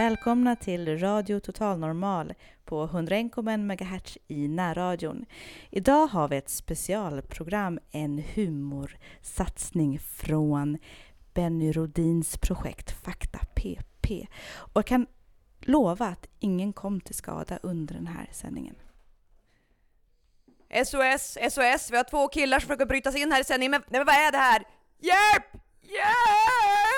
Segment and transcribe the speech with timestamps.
[0.00, 2.34] Välkomna till Radio Total Normal
[2.64, 5.26] på 101,1 MHz i närradion.
[5.70, 10.78] Idag har vi ett specialprogram, en humorsatsning från
[11.34, 14.26] Benny Rodins projekt Fakta PP.
[14.54, 15.06] Och jag kan
[15.60, 18.74] lova att ingen kom till skada under den här sändningen.
[20.84, 23.82] SOS, SOS, vi har två killar som försöker bryta sig in här i sändningen, men,
[23.88, 24.62] men vad är det här?
[24.98, 25.62] Hjälp!
[25.82, 26.89] Hjälp!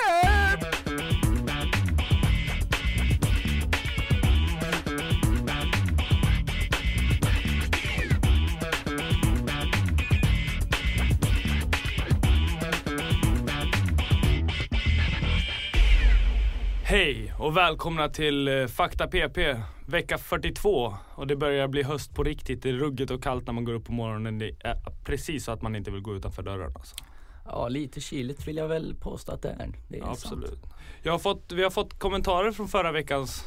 [16.92, 19.38] Hej och välkomna till eh, Fakta PP
[19.86, 22.62] vecka 42 och det börjar bli höst på riktigt.
[22.62, 24.38] Det är ruggigt och kallt när man går upp på morgonen.
[24.38, 26.72] Det är precis så att man inte vill gå utanför dörren.
[26.74, 26.96] Alltså.
[27.44, 29.72] Ja, lite kyligt vill jag väl påstå att det är.
[29.88, 30.60] Det är Absolut.
[30.60, 30.74] Sant.
[31.02, 33.44] Jag har fått, vi har fått kommentarer från förra veckans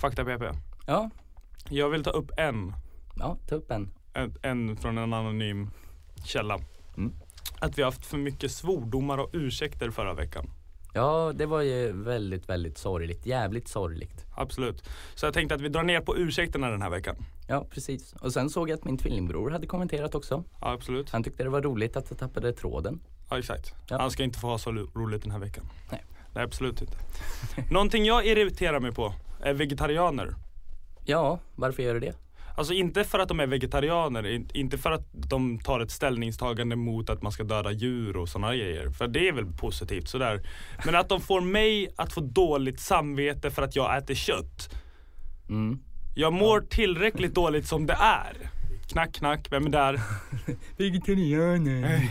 [0.00, 0.42] Fakta PP.
[0.86, 1.10] Ja,
[1.68, 2.74] Jag vill ta upp en,
[3.18, 3.90] ja, ta upp en.
[4.12, 5.70] en, en från en anonym
[6.24, 6.58] källa.
[6.96, 7.12] Mm.
[7.60, 10.50] Att vi har haft för mycket svordomar och ursäkter förra veckan.
[10.92, 13.26] Ja, det var ju väldigt, väldigt sorgligt.
[13.26, 14.26] Jävligt sorgligt.
[14.36, 14.84] Absolut.
[15.14, 17.16] Så jag tänkte att vi drar ner på ursäkterna den här veckan.
[17.48, 18.12] Ja, precis.
[18.12, 20.44] Och sen såg jag att min tvillingbror hade kommenterat också.
[20.60, 21.10] Ja, absolut.
[21.10, 23.00] Han tyckte det var roligt att jag tappade tråden.
[23.30, 23.74] Ja exakt.
[23.88, 23.98] Ja.
[23.98, 25.64] Han ska inte få ha så roligt den här veckan.
[25.90, 26.04] Nej.
[26.34, 26.96] Nej absolut inte.
[27.70, 30.34] Någonting jag irriterar mig på är vegetarianer.
[31.04, 32.14] Ja, varför gör du det?
[32.56, 36.76] Alltså inte för att de är vegetarianer, in- inte för att de tar ett ställningstagande
[36.76, 38.90] mot att man ska döda djur och sådana grejer.
[38.90, 40.42] För det är väl positivt sådär.
[40.84, 44.74] Men att de får mig att få dåligt samvete för att jag äter kött.
[45.48, 45.78] Mm.
[46.14, 48.50] Jag mår tillräckligt dåligt som det är.
[48.88, 50.00] Knack knack, vem är där?
[50.76, 52.08] Vegetarianer.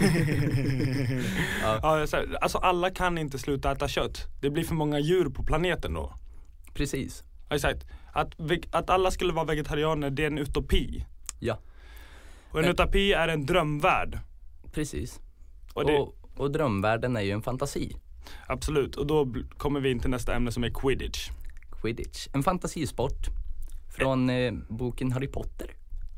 [1.64, 2.06] Ja,
[2.42, 4.28] alltså alla kan inte sluta äta kött.
[4.42, 6.14] Det blir för många djur på planeten då.
[6.74, 7.24] Precis.
[7.50, 7.86] Exakt.
[8.14, 8.34] Att,
[8.72, 11.06] att alla skulle vara vegetarianer, det är en utopi.
[11.40, 11.60] Ja,
[12.52, 14.20] Och en Men- utopi är en drömvärld.
[14.74, 15.20] precis.
[15.74, 16.08] Och Och, det,
[16.42, 17.96] och, drömvärlden är ju en fantasi.
[18.48, 19.28] Absolut, och då
[19.58, 21.30] kommer vi in till nästa ämne som är quidditch.
[21.82, 22.28] Quidditch.
[22.34, 23.28] En fantasisport.
[23.98, 25.68] Från eh, boken Harry Potter.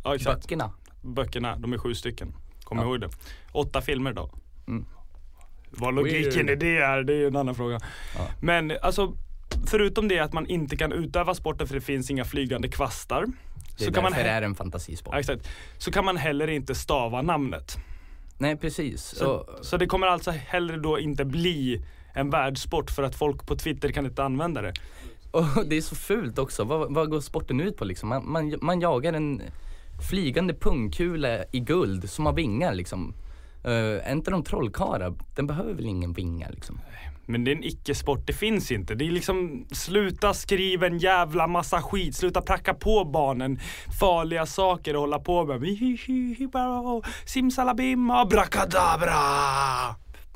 [0.03, 0.41] Ja, exakt.
[0.41, 0.73] Böckerna.
[1.01, 2.33] Böckerna, de är sju stycken.
[2.63, 2.83] Kom Ja.
[2.83, 3.09] ihåg det.
[3.51, 4.29] Åtta filmer då.
[4.67, 4.85] Mm.
[5.69, 6.49] Vad logiken Weird.
[6.49, 7.79] i det är, det är ju en annan fråga.
[8.17, 8.27] Ja.
[8.41, 9.13] Men alltså,
[9.67, 13.25] förutom det att man inte kan utöva sporten för det finns inga flygande kvastar.
[13.77, 15.13] Det är så kan man därför he- det är en fantasisport.
[15.13, 15.49] Ja, exakt.
[15.77, 17.77] Så kan man heller inte stava namnet.
[18.37, 19.01] Nej, precis.
[19.03, 21.81] Så, Så, så det kommer alltså heller då inte bli
[22.15, 24.73] en världssport för att folk på Twitter kan inte använda det.
[25.31, 26.63] Och det är så fult också.
[26.63, 28.09] Vad, vad går sporten ut på liksom?
[28.09, 29.41] Man, man, man jagar en
[30.09, 33.13] flygande pungkula i guld som har vingar liksom.
[33.67, 35.13] Uh, inte de trollkarlar?
[35.35, 36.79] Den behöver väl ingen vingar liksom?
[37.25, 38.95] Men det är en icke-sport, det finns inte.
[38.95, 43.59] Det är liksom, sluta skriva en jävla massa skit, sluta pracka på barnen
[43.99, 45.61] farliga saker och hålla på med
[47.25, 49.15] simsalabim, abracadabra.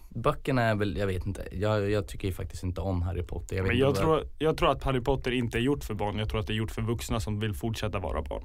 [0.09, 1.47] Böckerna är väl, jag vet inte.
[1.51, 3.55] Jag, jag tycker ju faktiskt inte om Harry Potter.
[3.55, 6.17] Jag Men jag vad- tror, jag tror att Harry Potter inte är gjort för barn,
[6.19, 8.43] jag tror att det är gjort för vuxna som vill fortsätta vara barn.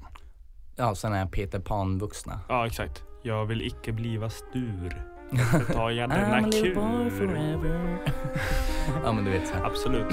[0.77, 2.41] Ja, sådana här Peter Pan-vuxna.
[2.49, 3.03] Ja exakt.
[3.23, 5.03] Jag vill icke bliva stur.
[5.31, 6.75] Därför tar jag denna kur.
[9.05, 9.65] ja men du vet så här.
[9.65, 10.13] Absolut.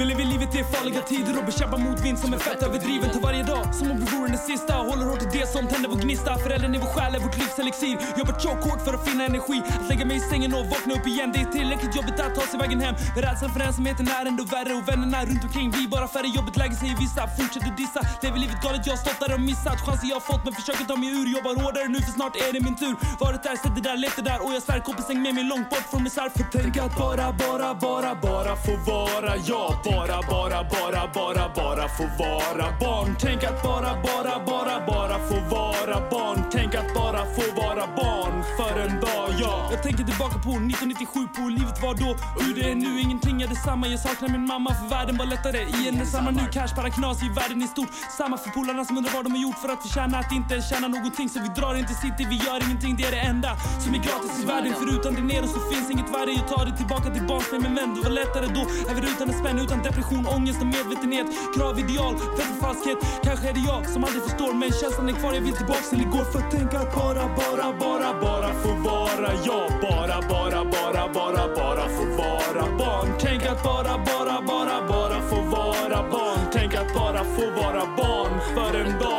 [0.00, 3.10] Vi lever livet i farliga tider och bekämpar motvind som är fett överdriven.
[3.10, 4.74] Tar varje dag som om vi vore den sista.
[4.90, 6.38] Håller hårt i det som tänder vår gnista.
[6.44, 7.94] Föräldern i vår själ är vårt livs elixir.
[8.18, 9.58] Jobbar chokehårt för att finna energi.
[9.76, 11.28] Att lägga mig i sängen och vakna upp igen.
[11.34, 12.94] Det är tillräckligt jobbigt att ta sig vägen hem.
[13.14, 14.72] Men rädslan för ensamheten är ändå värre.
[14.78, 16.28] Och vännerna runt omkring blir bara färre.
[16.38, 17.22] Jobbet läge säger vissa.
[17.38, 18.00] Fortsätter dissa.
[18.22, 19.78] Lever livet galet, jag har stått där och missat.
[19.84, 21.26] Chanser jag har fått men försöker ta mig ur.
[21.36, 22.94] Jobbar hårdare nu för snart är det min tur.
[23.24, 24.38] Varit där, sett det där, levt det där.
[24.44, 26.28] Och jag svär kompisen med mig långt bort från misär.
[26.36, 29.89] För tänk att bara, bara, bara, bara få vara jag.
[29.90, 33.16] Bara, bara, bara, bara, bara få vara barn.
[33.20, 36.44] Tänk att bara, bara, bara, bara få vara barn.
[36.52, 39.68] Tänk att bara få vara barn för en dag, ja.
[39.70, 42.10] Jag tänker tillbaka på 1997, på hur livet var då.
[42.44, 43.86] Hur det är nu, ingenting är detsamma.
[43.88, 45.60] Jag saknar min mamma för världen var lättare.
[45.78, 47.88] I en detsamma nu, cash bara knas i världen i stort.
[48.18, 50.88] Samma för polarna som undrar vad de har gjort för att förtjäna att inte tjäna
[50.88, 51.28] någonting.
[51.28, 52.96] Så vi drar inte city, vi gör ingenting.
[52.96, 53.50] Det är det enda
[53.82, 54.72] som är gratis i världen.
[54.80, 56.32] Förutan det nere så finns inget värde.
[56.40, 57.60] Jag tar det tillbaka till barnsben.
[57.62, 58.62] Men vän, det var lättare då.
[58.90, 61.26] Även utan en spänn, utan depression, ångest och medvetenhet.
[61.56, 62.98] Krav, ideal, fett falskhet.
[63.22, 64.52] Kanske är det jag som aldrig förstår.
[64.54, 66.24] Men känslan är kvar, jag vill tillbaks till igår.
[66.32, 69.68] För att tänka att bara, bara, bara, bara få vara jag.
[69.86, 73.08] Bara, bara, bara, bara, bara få vara barn.
[73.20, 76.40] Tänk att bara, bara, bara, bara få vara barn.
[76.52, 79.09] Tänk att bara få vara barn för en dag,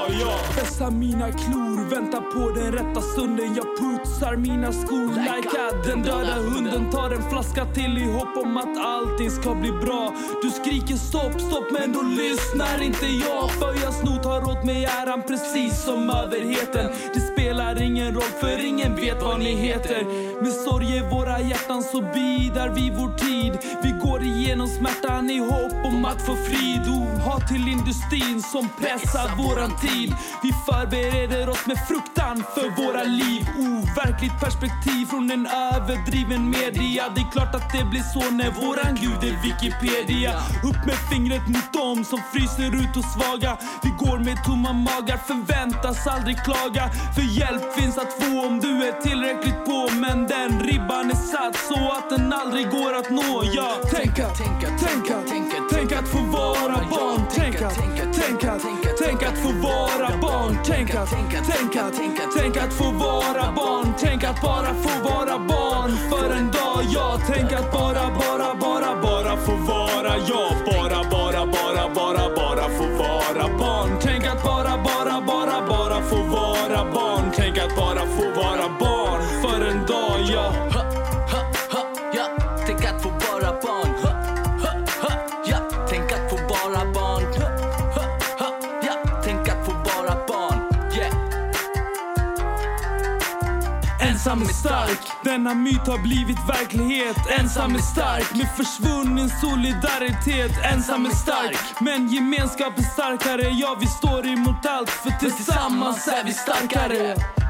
[0.61, 3.55] dessa mina klor, väntar på den rätta stunden.
[3.55, 8.57] Jag putsar mina skor like den döda hunden tar en flaska till i hopp om
[8.57, 10.13] att allting ska bli bra.
[10.43, 13.51] Du skriker stopp, stopp, men då lyssnar inte jag.
[13.51, 16.91] För jag snor tar åt mig äran precis som överheten.
[17.13, 20.03] Det spelar ingen roll för ingen vet vad ni heter.
[20.43, 23.57] Med sorg i våra hjärtan så bidar vi vår tid.
[23.83, 26.81] Vi går igenom smärtan i hopp om att få frid.
[26.87, 30.15] Oh, hat till industrin som pressar våran tid.
[30.43, 33.41] Vi förbereder oss med fruktan för våra liv.
[33.57, 37.03] Overkligt perspektiv från en överdriven media.
[37.15, 40.33] Det är klart att det blir så när våran gud är Wikipedia.
[40.69, 43.57] Upp med fingret mot dem som fryser ut och svaga.
[43.83, 46.83] Vi går med tomma magar, förväntas aldrig klaga.
[47.15, 49.79] För hjälp finns att få om du är tillräckligt på.
[50.03, 53.43] Men den ribban är satt så att den aldrig går att nå.
[53.57, 57.21] Ja, tänka, tänka, tänk att, tänk att, tänk att få vara barn.
[57.35, 57.75] Tänk att,
[58.19, 58.61] tänk att,
[58.99, 60.40] tänk att få vara barn.
[60.41, 63.93] Tänk att, tänk att, tänk att få vara barn.
[63.99, 66.83] Tänk att bara få vara barn för en dag.
[66.93, 70.53] Ja, tänk att bara, bara, bara, bara få vara jag.
[70.65, 71.20] Bara, bara,
[94.61, 97.17] stark, denna myt har blivit verklighet.
[97.39, 100.51] Ensam är stark, med försvunnen solidaritet.
[100.73, 103.49] Ensam är stark, men gemenskap är starkare.
[103.49, 107.40] Ja, vi står emot allt, för tillsammans är vi starkare.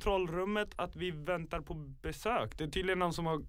[0.00, 2.58] Kontrollrummet att vi väntar på besök.
[2.58, 3.42] Det är tydligen någon som har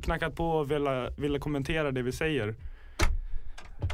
[0.00, 2.54] knackat på och velat, velat kommentera det vi säger.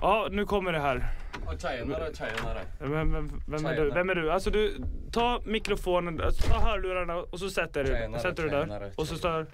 [0.00, 1.10] Ja, nu kommer det här.
[1.58, 2.60] Tjenare, tjenare.
[2.80, 3.76] Vem, vem, vem, är du?
[3.76, 3.94] Tjena.
[3.94, 4.32] Vem är du?
[4.32, 4.76] Alltså du,
[5.12, 8.92] ta mikrofonen, alltså, ta hörlurarna och så sätter du, Tjenare, sätter du där.
[8.96, 9.46] Och så står,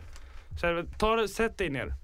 [0.61, 1.95] så, ta, sätt dig ner.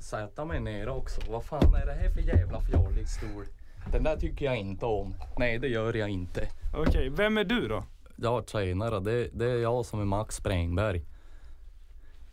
[0.00, 1.20] Sätta mig ner också.
[1.30, 3.44] Vad fan är det här för jävla fjollig stol?
[3.92, 5.14] Den där tycker jag inte om.
[5.38, 6.48] Nej, det gör jag inte.
[6.74, 7.84] Okej, vem är du då?
[8.22, 9.00] Ja, tjenare.
[9.00, 11.04] Det, det är jag som är Max Sprängberg.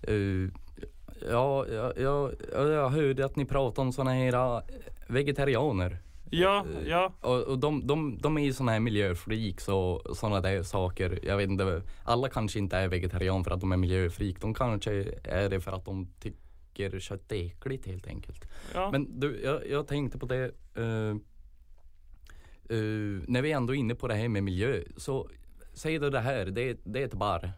[0.10, 0.52] Uh,
[1.30, 4.62] ja, ja, ja, jag hörde att ni pratade om såna här uh,
[5.08, 5.98] vegetarianer.
[6.30, 7.14] Ja, ja.
[7.22, 11.20] Och, och de, de, de är ju såna här miljöfreaks och såna där saker.
[11.24, 14.42] Jag vet inte, alla kanske inte är vegetarian för att de är miljöfreak.
[14.42, 14.92] De kanske
[15.24, 18.46] är det för att de tycker kött är äckligt helt enkelt.
[18.74, 18.92] ja.
[18.92, 20.52] Men du, jag, jag tänkte på det.
[20.76, 21.16] eh,
[22.70, 24.84] eh, när vi ändå är inne på det här med miljö.
[24.98, 25.30] Så
[25.78, 27.52] säg du det här, det, det är ett bar.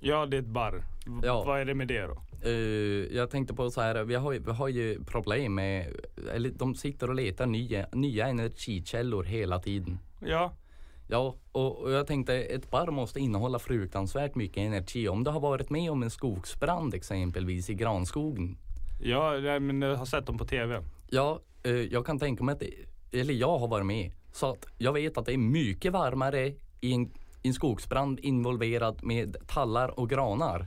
[0.00, 0.74] Ja, det är ett barr.
[1.06, 1.44] V- Ja.
[1.46, 2.22] Vad är det med det då?
[2.48, 5.92] Eh, jag tänkte på så här, vi har, vi har ju problem med,
[6.34, 9.98] eller de sitter och letar nya, nya energikällor hela tiden.
[10.26, 10.52] Ja,
[11.10, 15.08] Ja, och, och jag tänkte ett barr måste innehålla fruktansvärt mycket energi.
[15.08, 18.56] Om du har varit med om en skogsbrand exempelvis i granskogen.
[19.00, 20.82] ja men jag har sett dem på TV.
[21.10, 22.74] Ja, eh, jag kan tänka mig att, det,
[23.20, 24.10] eller jag har varit med.
[24.32, 27.10] Så att jag vet att det är mycket varmare i en,
[27.48, 30.66] i en skogsbrand involverad med tallar och granar.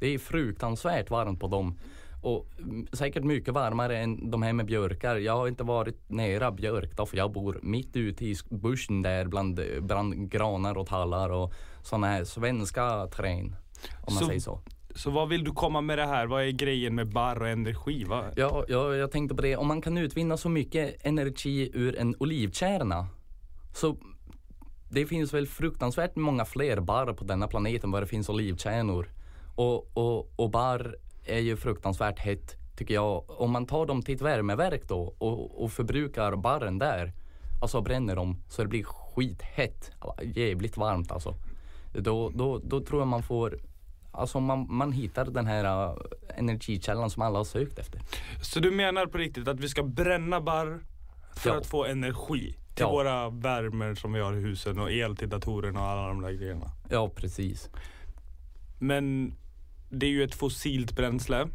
[0.00, 1.78] Det är fruktansvärt varmt på dem.
[2.22, 5.16] Och mm, säkert mycket varmare än de här med björkar.
[5.16, 9.24] Jag har inte varit nära björk då, för jag bor mitt ute i bushen där
[9.26, 13.44] bland, bland granar och tallar och sådana här svenska träd.
[14.06, 14.60] Om man Så- säger så.
[14.94, 16.26] Så vad vill du komma med det här?
[16.26, 18.04] Vad är grejen med barr och energi?
[18.04, 18.24] Va?
[18.36, 19.56] Ja, ja, jag tänkte på det.
[19.56, 23.06] Om man kan utvinna så mycket energi ur en olivkärna
[23.74, 23.96] så
[24.92, 29.08] det finns väl fruktansvärt många fler barr på denna planet än vad det finns olivkärnor.
[29.54, 30.96] Och, och, och barr
[31.26, 33.40] är ju fruktansvärt hett tycker jag.
[33.40, 37.12] Om man tar dem till ett värmeverk då och, och förbrukar barren där,
[37.62, 39.90] alltså bränner dem så det blir skithett.
[40.22, 41.34] Jävligt varmt alltså.
[41.94, 43.58] Då, då, då tror jag man får
[44.14, 45.96] Alltså man, man hittar den här äh,
[46.36, 48.00] energikällan som alla har sökt efter.
[48.42, 50.80] Så du menar på riktigt att vi ska bränna barr
[51.36, 51.56] för Ja.
[51.56, 52.90] att få energi till Ja.
[52.90, 56.32] våra värmer som vi har i husen och el till datorerna och alla de där
[56.32, 56.70] grejerna?
[56.90, 57.70] Ja, precis.
[58.78, 59.34] Men
[59.90, 61.48] det är ju ett fossilt bränsle.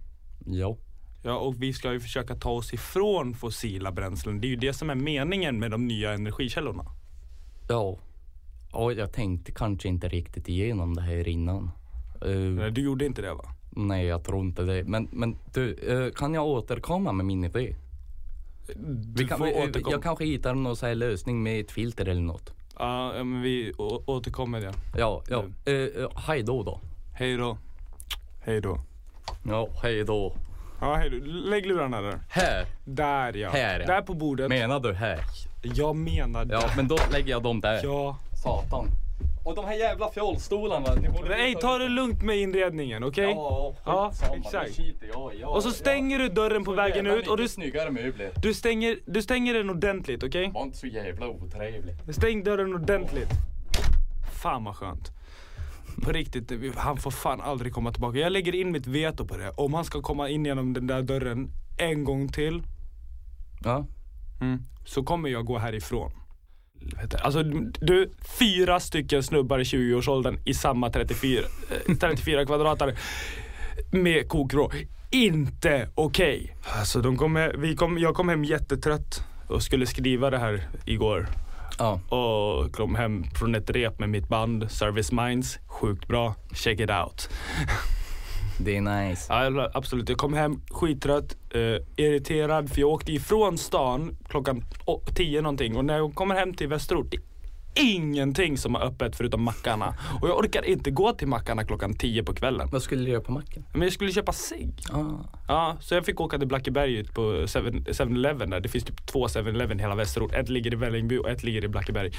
[0.45, 0.77] Ja.
[1.23, 4.41] Ja, och vi ska ju försöka ta oss ifrån fossila bränslen.
[4.41, 6.85] Det är ju det som är meningen med de nya energikällorna.
[7.69, 7.97] Ja.
[8.71, 11.71] Ja, jag tänkte kanske inte riktigt igenom det här innan.
[12.25, 13.45] Eh, Nej, Du gjorde inte det va?
[13.71, 14.83] nej, jag tror inte det.
[14.83, 17.75] Men, men du, eh, kan jag återkomma med min idé?
[18.75, 19.91] Du Vi kan, får vi, återkomma.
[19.93, 22.53] jag kanske hittar någon så här lösning med ett filter eller något.
[22.79, 24.73] Ja, ja, men vi å- återkommer det.
[24.97, 25.43] Ja, ja.
[25.71, 26.79] Eh, hej då då.
[27.15, 27.57] Hej då.
[28.41, 28.79] Hej då.
[29.43, 30.33] Ja, hej då.
[30.81, 31.17] Ja, hej då.
[31.25, 32.19] Lägg lurarna där.
[32.29, 32.65] Här.
[32.85, 33.49] Där ja.
[33.49, 33.85] Här, ja.
[33.87, 34.49] Där på bordet.
[34.49, 35.19] Menar du här?
[35.61, 36.71] Jag menar Ja, där.
[36.75, 37.79] men då lägger jag dem där.
[37.83, 38.17] Ja.
[38.43, 38.87] Satan.
[39.47, 40.93] Och de här jävla fjollstolarna.
[40.95, 43.29] ni borde Nej, ta det lugnt med inredningen, okej?
[43.31, 44.75] Ja, Ja, skitsamma, det exakt.
[44.77, 45.39] skiter jag i.
[45.41, 45.73] Ja, Och så ja.
[45.73, 48.31] stänger du dörren på Så vägen jävla ut och du, mycket snyggare möbler.
[48.41, 50.51] du, stänger, du stänger den ordentligt, okej?
[50.53, 51.95] Var inte så jävla otrevlig.
[52.13, 53.29] Stäng dörren ordentligt.
[54.41, 55.11] Fan vad skönt.
[56.03, 58.17] På riktigt, han får fan aldrig komma tillbaka.
[58.17, 59.49] Jag lägger in mitt veto på det.
[59.57, 62.61] Om han ska komma in genom den där dörren en gång till,
[63.63, 63.85] Ja.
[64.41, 66.11] mm, så kommer jag gå härifrån.
[66.81, 67.17] Helvete.
[67.17, 67.43] Alltså
[67.79, 71.41] du, fyra stycken snubbar i 20-årsåldern i samma 34,
[71.87, 72.95] eh, 34 kvadratare
[73.91, 74.71] med kokrå.
[75.11, 76.55] Inte okej.
[76.79, 81.27] Alltså de kom, vi kom, jag kom hem jättetrött och skulle skriva det här igår.
[81.77, 81.99] Ja.
[82.09, 85.59] Och kom hem från ett rep med mitt band Service Minds.
[85.67, 86.35] Sjukt bra.
[86.53, 87.29] Check it out.
[88.59, 89.25] Det är nice.
[89.33, 90.09] Ja, absolut.
[90.09, 94.63] Jag kom hem skittrött, eh, irriterad för jag åkte ifrån stan klockan
[95.15, 97.21] 10 någonting och när jag kommer hem till Västerort det är
[97.79, 99.95] ingenting som har öppet förutom mackarna.
[100.21, 102.69] Och jag orkar inte gå till mackarna klockan 10 på kvällen.
[102.71, 103.65] Vad skulle du göra på macken?
[103.73, 104.73] Men jag skulle köpa cigg.
[104.91, 105.03] Ah.
[105.47, 108.59] Ja, så jag fick åka till Blackeberg på 7- 7-Eleven där.
[108.59, 110.33] Det finns typ två 7-Eleven i hela Västerort.
[110.33, 112.11] Ett ligger i Vällingby och ett ligger i Blackeberg.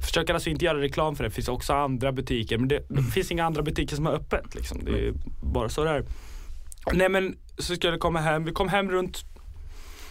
[0.00, 1.28] Försöker alltså inte göra reklam för det.
[1.28, 2.58] Det finns också andra butiker.
[2.58, 4.84] Men det, det finns inga andra butiker som har öppet liksom.
[4.84, 6.04] Det är bara så där.
[6.92, 8.44] Nej men så skulle jag komma hem.
[8.44, 9.24] Vi kom hem runt,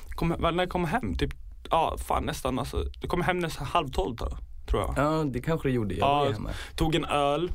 [0.09, 1.15] kom, när jag kom hem?
[1.15, 1.33] Typ,
[1.69, 2.83] ja fan nästan alltså.
[3.01, 4.37] Det kom hem nästan halv tolv då,
[4.69, 4.93] tror jag.
[4.97, 5.95] Ja, det kanske det gjorde.
[5.95, 6.33] Jag Ja,
[6.75, 7.51] tog en öl.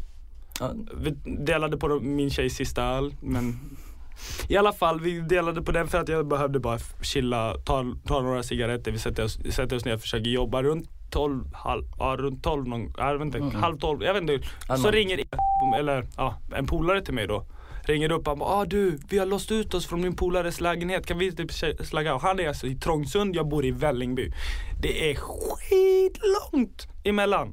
[0.60, 0.72] Ja.
[0.96, 3.58] Vi delade på min tjejs sista öl men
[4.48, 8.20] i alla fall, vi delade på den för att jag behövde bara chilla, ta, ta
[8.20, 12.16] några cigaretter, vi sätter oss, sätter oss ner och försöker jobba runt 12, halv, ja,
[12.18, 13.54] runt 12, någon, jag vet inte, Mm.
[13.54, 14.48] halv 12, jag vet inte.
[14.66, 15.20] Så någon- ringer
[15.78, 17.44] eller ja, en polare till mig då.
[17.86, 21.06] Ringer upp och bara, ah, du, vi har låst ut oss från min polares lägenhet,
[21.06, 21.50] kan vi typ
[21.86, 22.22] slagga av?
[22.22, 24.32] Han är alltså i Trångsund, jag bor i Vällingby.
[24.84, 27.52] Det är skitlångt emellan.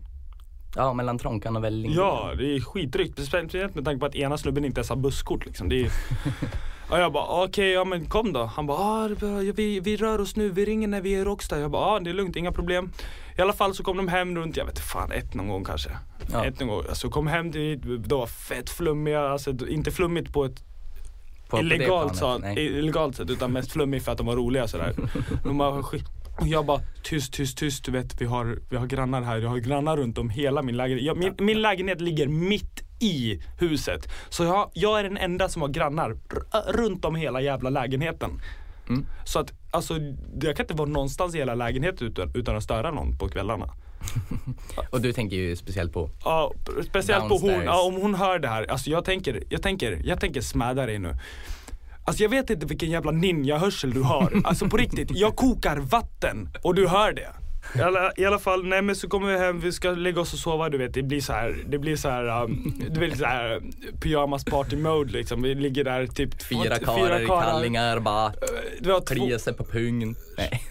[0.76, 1.98] Ja, mellan Trånkan och Vällingby.
[1.98, 3.24] Ja, det är skitdrygt.
[3.26, 5.70] Speciellt med tanke på att ena snubben inte ens har busskort liksom.
[5.70, 5.92] Det är...
[6.90, 8.44] Och jag bara okej, ja men kom då.
[8.44, 9.10] Han bara, ah,
[9.56, 11.60] vi, vi rör oss nu, vi ringer när vi är i Råcksta.
[11.60, 12.92] Jag bara, ah, det är lugnt, inga problem.
[13.38, 15.64] I alla fall så kom de hem runt, jag vet inte fan, ett någon gång
[15.64, 15.90] kanske.
[16.32, 16.46] Ja.
[16.46, 16.84] Ett någon gång.
[16.90, 20.64] Alltså kom hem dit, de var fett flummiga, alltså inte flummigt på ett
[21.50, 22.60] På- på illegalt, planet, sa, nej.
[22.60, 24.94] illegalt sätt utan mest flummig för att de var roliga sådär.
[25.44, 26.10] de bara, skit-
[26.42, 29.50] och jag bara tyst, tyst, tyst, du vet vi har, vi har grannar här, jag
[29.50, 31.06] har grannar runt om hela min lägenhet.
[31.06, 34.08] Jag, min, min lägenhet ligger mitt i huset.
[34.30, 36.18] Så jag, jag är den enda som har grannar
[36.68, 38.42] runt om hela jävla lägenheten.
[38.90, 39.06] Mm.
[39.26, 39.94] Så att alltså,
[40.42, 43.74] jag kan inte vara någonstans i hela lägenheten utan, utan att störa någon på kvällarna.
[44.90, 46.54] Och du tänker ju speciellt på Ja,
[46.90, 47.66] speciellt på hon, Downstairs.
[47.66, 48.72] ja, om hon hör det här.
[48.72, 51.16] Alltså jag tänker, jag tänker, jag tänker smäda dig nu.
[52.12, 54.41] Alltså jag vet inte vilken jävla ninja-hörsel du har.
[54.44, 57.41] Alltså på riktigt, jag kokar vatten och du hör det.
[57.75, 60.34] I alla, I alla fall, nej men så kommer vi hem, vi ska lägga oss
[60.34, 60.94] och sova du vet.
[60.94, 63.62] Det blir så här, det blir så här, um, det blir så här uh,
[64.01, 65.41] pyjamas party mode liksom.
[65.41, 68.34] Vi ligger där typ fyra karlar i kallingar bara
[68.84, 70.15] två, kliar sig på pungen.
[70.38, 70.63] Nej.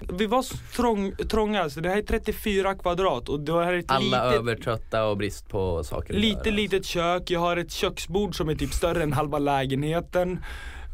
[0.12, 3.78] vi var så trång, trånga, så det här är 34 kvadrat och det här är
[3.78, 6.56] ett Alla litet, övertrötta och brist på saker Lite göra.
[6.56, 10.38] litet kök, jag har ett köksbord som är typ större än halva lägenheten.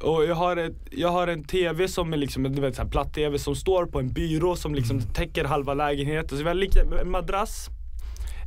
[0.03, 2.89] Och jag har, ett, jag har en TV som är liksom du vet, så här
[2.89, 5.09] platt-TV som står på en byrå som liksom Mm.
[5.13, 6.39] täcker halva lägenheten.
[6.39, 7.69] Så vi har lika, en madrass.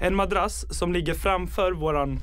[0.01, 2.19] En madrass som ligger framför våran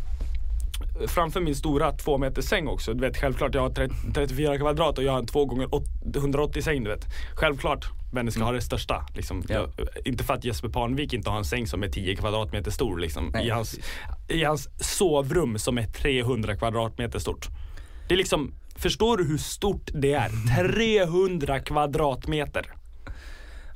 [1.07, 2.95] Framför min stora två meter säng också.
[2.95, 5.69] Du vet självklart jag har 30, 34 kvadrat och jag har en 2 gånger
[6.17, 7.07] 180 säng du vet.
[7.35, 9.07] Självklart Benny ska ha det största.
[9.15, 9.37] Liksom.
[9.37, 9.47] Mm.
[9.49, 9.69] Ja.
[9.77, 12.99] Jag, inte för att Jesper Parnevik inte har en säng som är 10 kvadratmeter stor
[12.99, 13.31] liksom.
[13.33, 13.79] Nej, I, hans,
[14.29, 17.49] I hans sovrum som är 300 kvadratmeter stort.
[18.09, 20.31] Det är liksom, förstår du hur stort det är?
[20.57, 22.67] 300 kvadratmeter.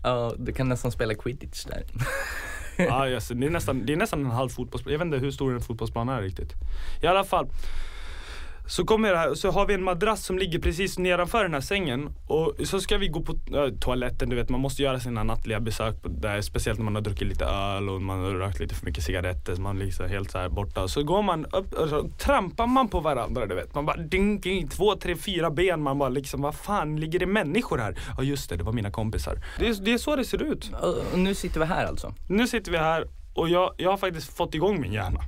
[0.02, 1.84] Ja, du kan nästan spela quidditch där.
[2.76, 4.92] Ja, yes, det, är nästan, det är nästan en halv fotbollsplan.
[4.92, 6.52] Jag vet inte hur stor en fotbollsplan är riktigt.
[7.02, 7.48] I alla fall.
[8.66, 12.14] Så kommer här, så har vi en madrass som ligger precis nedanför den här sängen
[12.26, 15.60] och så ska vi gå på äh, toaletten, du vet man måste göra sina nattliga
[15.60, 18.86] besök där, speciellt när man har druckit lite öl och man har rökt lite för
[18.86, 20.88] mycket cigaretter så man är liksom helt så här borta.
[20.88, 23.74] Så går man upp och så trampar man på varandra du vet.
[23.74, 25.82] Man bara ding, ding, två, tre, fyra ben.
[25.82, 27.98] Man bara liksom, vad fan ligger det människor här?
[28.16, 29.38] Ja just det, det var mina kompisar.
[29.58, 30.70] Det är, det är så det ser ut.
[31.12, 32.14] Och nu sitter vi här alltså.
[32.28, 35.20] Nu sitter vi här och jag, jag har faktiskt fått igång min hjärna.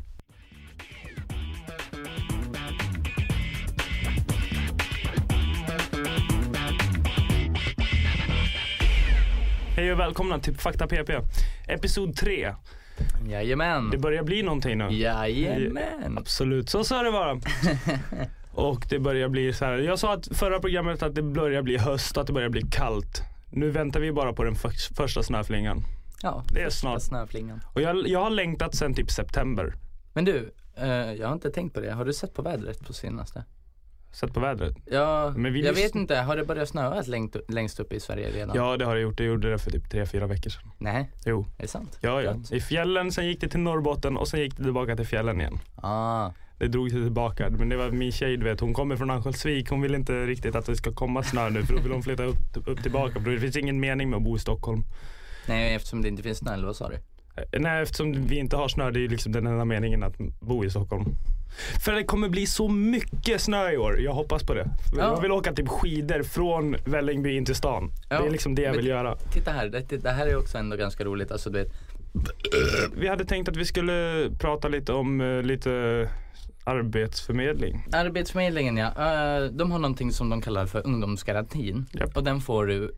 [9.76, 11.10] Hej och välkomna till Fakta PP.
[11.68, 12.54] Episod 3.
[13.28, 13.90] Jajamän.
[13.90, 14.88] Det börjar bli någonting nu.
[14.90, 16.18] Jajamän.
[16.18, 17.40] Absolut, så ska det vara.
[18.52, 19.78] Och det börjar bli så här.
[19.78, 23.22] Jag sa att förra programmet att det börjar bli höst, att det börjar bli kallt.
[23.50, 25.82] Nu väntar vi bara på den för, första snöflingan.
[26.22, 27.02] Ja, Det är snart.
[27.02, 27.60] snöflingan.
[27.74, 29.74] Och jag, jag har längtat sen typ september.
[30.12, 31.92] Men du, eh, jag har inte tänkt på det.
[31.92, 33.44] Har du sett på vädret på senaste?
[34.14, 34.76] Sett på vädret.
[34.90, 36.16] Ja, Men vi jag vet inte.
[36.16, 38.56] Har det börjat snöa längst, längst upp i Sverige redan?
[38.56, 39.18] Ja det har det gjort.
[39.18, 40.70] Det gjorde det för typ 3-4 veckor sedan.
[40.78, 41.46] Nej, Jo.
[41.58, 41.98] är det sant?
[42.00, 42.34] Ja, ja.
[42.50, 45.58] I fjällen, sen gick det till Norrbotten och sen gick det tillbaka till fjällen igen.
[45.76, 47.50] Ah, Det drog sig tillbaka.
[47.50, 49.70] Men det var min tjej, du vet, hon kommer från Örnsköldsvik.
[49.70, 52.24] Hon vill inte riktigt att det ska komma snö nu för då vill hon flytta
[52.24, 52.36] upp,
[52.66, 53.20] upp tillbaka.
[53.20, 54.82] För det finns ingen mening med att bo i Stockholm.
[55.48, 56.94] nej eftersom det inte finns snö, eller vad sa du?
[56.94, 60.18] Eh, Nej, eftersom vi inte har snö, det är ju liksom den enda meningen att
[60.40, 61.04] bo i Stockholm.
[61.84, 64.00] För det kommer bli så mycket snö i år.
[64.00, 64.66] Jag hoppas på det.
[64.96, 65.02] Ja.
[65.02, 67.90] Jag vill åka typ skidor från Vällingby in till stan.
[68.08, 69.16] Ja, Det är liksom det jag vill göra.
[69.16, 71.30] Titta här, det, det här är också ändå ganska roligt.
[71.30, 71.72] Alltså du vet,
[72.96, 75.70] Vi hade tänkt att vi skulle prata lite om eh, lite
[76.64, 77.86] arbetsförmedling.
[77.92, 81.86] Arbetsförmedlingen ja, Eh, de har någonting som de kallar för ungdomsgarantin.
[81.92, 82.16] Japp.
[82.16, 82.94] Och den får du,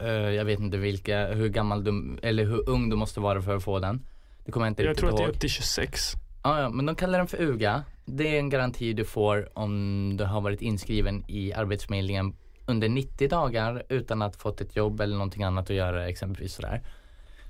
[0.00, 3.56] eh, jag vet inte vilka, hur gammal du, eller hur ung du måste vara för
[3.56, 4.02] att få den.
[4.44, 5.34] Det kommer jag inte Jag riktigt tror att det är ihåg.
[5.34, 6.12] upp till 26.
[6.44, 7.84] Ja, ja, men de kallar den för UGA.
[8.04, 13.28] Det är en garanti du får om du har varit inskriven i Arbetsförmedlingen under 90
[13.28, 16.82] dagar utan att fått ett jobb eller någonting annat att göra exempelvis sådär.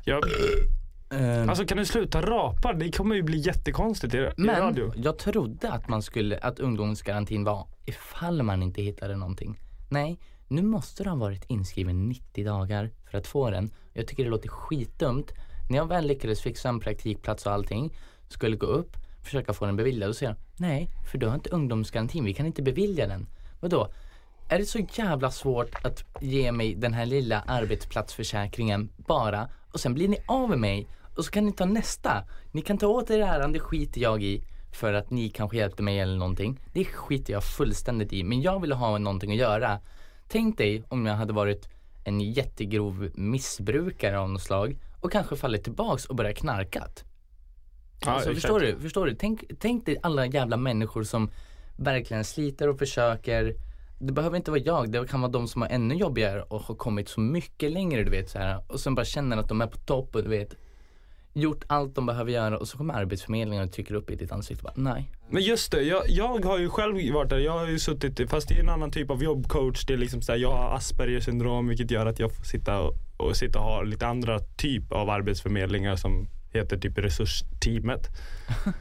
[0.04, 0.20] Ja,
[1.10, 2.72] Eh, alltså kan du sluta rapa?
[2.72, 4.92] Det kommer ju bli jättekonstigt i, i men radio.
[4.96, 9.60] jag trodde att man skulle, att ungdomsgarantin var ifall man inte hittade någonting.
[9.90, 13.70] Nej, nu måste du ha varit inskriven 90 dagar för att få den.
[13.92, 15.32] Jag tycker det låter skitdumt.
[15.70, 17.96] När jag väl lyckades fixa en praktikplats och allting,
[18.34, 22.24] skulle gå upp, försöka få den beviljad och säga nej, för du har inte ungdomsgarantin,
[22.24, 23.26] vi kan inte bevilja den.
[23.60, 23.88] Vadå?
[24.48, 29.94] Är det så jävla svårt att ge mig den här lilla arbetsplatsförsäkringen bara och sen
[29.94, 32.24] blir ni av med mig och så kan ni ta nästa.
[32.52, 34.42] Ni kan ta åt er äran, det skiter jag i
[34.72, 36.60] för att ni kanske hjälpte mig eller någonting.
[36.72, 39.80] Det skiter jag fullständigt i, men jag ville ha någonting att göra.
[40.28, 41.68] Tänk dig om jag hade varit
[42.04, 47.04] en jättegrov missbrukare av något slag och kanske fallit tillbaks och börjat knarkat.
[48.00, 48.42] Ja, alltså, exakt.
[48.42, 48.80] förstår du?
[48.80, 49.14] Förstår du?
[49.14, 51.30] Tänk, tänk dig alla jävla människor som
[51.76, 53.54] verkligen sliter och försöker.
[53.98, 56.74] Det behöver inte vara jag, det kan vara de som har ännu jobbigare och har
[56.74, 59.66] kommit så mycket längre du vet så här och sen bara känner att de är
[59.66, 60.56] på topp och du vet
[61.34, 64.66] gjort allt de behöver göra och så kommer arbetsförmedlingen och trycker upp i ditt ansikte
[64.66, 65.10] och bara nej.
[65.30, 67.38] Men just det, jag, jag har ju själv varit där.
[67.38, 69.84] Jag har ju suttit, fast det är en annan typ av jobbcoach.
[69.86, 72.80] Det är liksom så här, jag har Asperger syndrom vilket gör att jag får sitta
[72.80, 78.08] och, och sitta och ha lite andra typ av arbetsförmedlingar som heter typ resursteamet.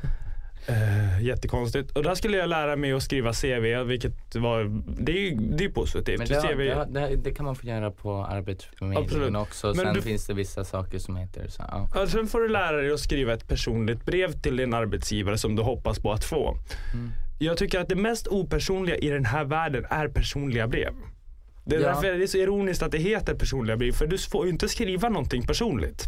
[0.68, 1.92] Eh, jättekonstigt.
[1.98, 5.66] Och där skulle jag lära mig att skriva CV, vilket var, det är ju det
[5.66, 6.18] är positivt.
[6.20, 9.68] Men det, CV, det, det, det kan man få göra på Arbetsförmedlingen också.
[9.68, 11.64] Men Sen du- finns det vissa saker som heter så.
[11.68, 11.90] Ja.
[11.96, 15.56] Ja, sen får du lära dig att skriva ett personligt brev till din arbetsgivare som
[15.56, 16.58] du hoppas på att få.
[16.94, 17.12] Mm.
[17.40, 20.94] Jag tycker att det mest opersonliga i den här världen är personliga brev.
[21.66, 21.88] Det är Ja.
[21.88, 24.70] därför det är så ironiskt att det heter personliga brev, för du får ju inte
[24.70, 26.08] skriva någonting personligt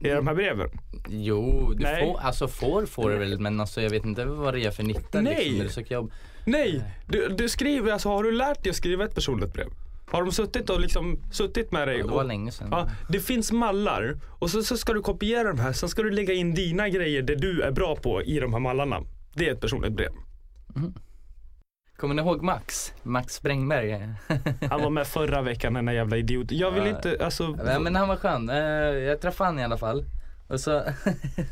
[0.00, 0.68] i de här breven.
[1.08, 2.04] Jo, du Nej.
[2.04, 4.82] får, alltså får får du väl men alltså jag vet inte vad det gör för
[4.82, 5.34] nytta Nej.
[5.34, 6.12] liksom när du söker jobb.
[6.44, 9.66] Nej, du, du skriver, alltså har du lärt dig att skriva ett personligt brev?
[10.06, 11.98] Har de suttit och liksom suttit med dig?
[11.98, 12.68] Ja, det var och, länge sedan.
[12.70, 16.10] Ja, det finns mallar och så, så ska du kopiera de här, sen ska du
[16.10, 19.02] lägga in dina grejer, det du är bra på i de här mallarna.
[19.34, 20.12] Det är ett personligt brev.
[21.96, 22.92] Kommer ni ihåg Max?
[23.02, 24.08] Max Sprängberg?
[24.70, 26.50] Han var med förra veckan den där jävla idiot.
[26.50, 26.88] Jag vill Ja.
[26.88, 27.48] inte, alltså.
[27.64, 28.50] Nej men han var skön.
[28.50, 28.56] Eh,
[28.98, 30.04] jag träffade han i alla fall.
[30.48, 30.82] Och så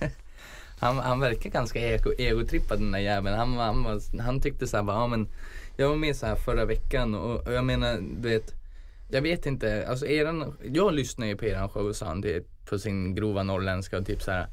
[0.80, 3.38] han, han verkar ganska ego, egotrippad den där jäveln.
[3.38, 5.28] Han, han, var, han tyckte såhär bara, ja men
[5.76, 8.54] jag var med så här förra veckan och, och jag menar du vet
[9.10, 12.24] jag vet inte, alltså eran, jag lyssnar ju på eran show sa han
[12.64, 14.46] på sin grova norrländska och typ så här.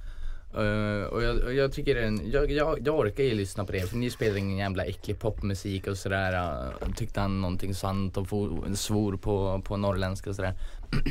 [0.53, 3.97] Eh, och, jag, jag tycker den, jag, jag, jag orkar ju lyssna på det för
[3.97, 6.33] ni spelar ingen jävla äcklig popmusik och sådär.
[6.33, 10.53] Uh, tyckte han någonting sant och for, svor på, på norrländska och sådär.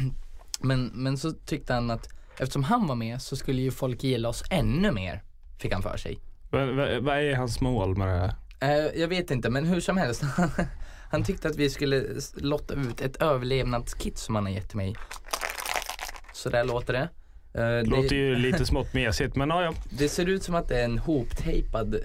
[0.61, 4.29] men, men så tyckte han att eftersom han var med så skulle ju folk gilla
[4.29, 5.23] oss ännu mer.
[5.59, 6.19] Fick han för sig.
[6.51, 8.35] Vad, vad, vad är hans mål med det här?
[8.61, 10.23] Eh, jag vet inte men hur som helst.
[11.11, 14.95] han tyckte att vi skulle lotta ut ett överlevnadskit som han har gett till mig.
[16.35, 17.09] Så där låter det.
[17.55, 19.75] Eh, Låter ju lite smått mesigt men ja, ja.
[19.91, 21.97] det ser ut som att det är en hoptejpad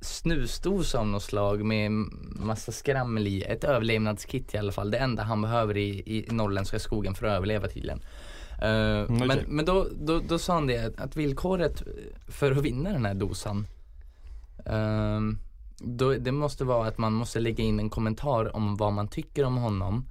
[0.00, 1.90] snusdosa av något slag med
[2.36, 3.42] massa skrammel i.
[3.42, 4.90] Ett överlevnadskit i alla fall.
[4.90, 8.00] Det enda han behöver i, i norrländska skogen för att överleva tydligen.
[8.62, 9.26] Eh, okej.
[9.26, 11.82] Men, men då, då, då sa han det att, villkoret
[12.28, 13.66] för att vinna den här dosan
[14.66, 15.38] ehm,
[15.78, 19.44] då, det måste vara att man måste lägga in en kommentar om vad man tycker
[19.44, 20.04] om honom.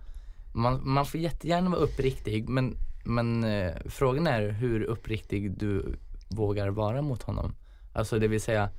[0.54, 5.96] Man, man får jättegärna vara uppriktig men, men eh, frågan är hur uppriktig du
[6.30, 7.56] vågar vara mot honom.
[7.94, 8.70] Alltså det vill säga,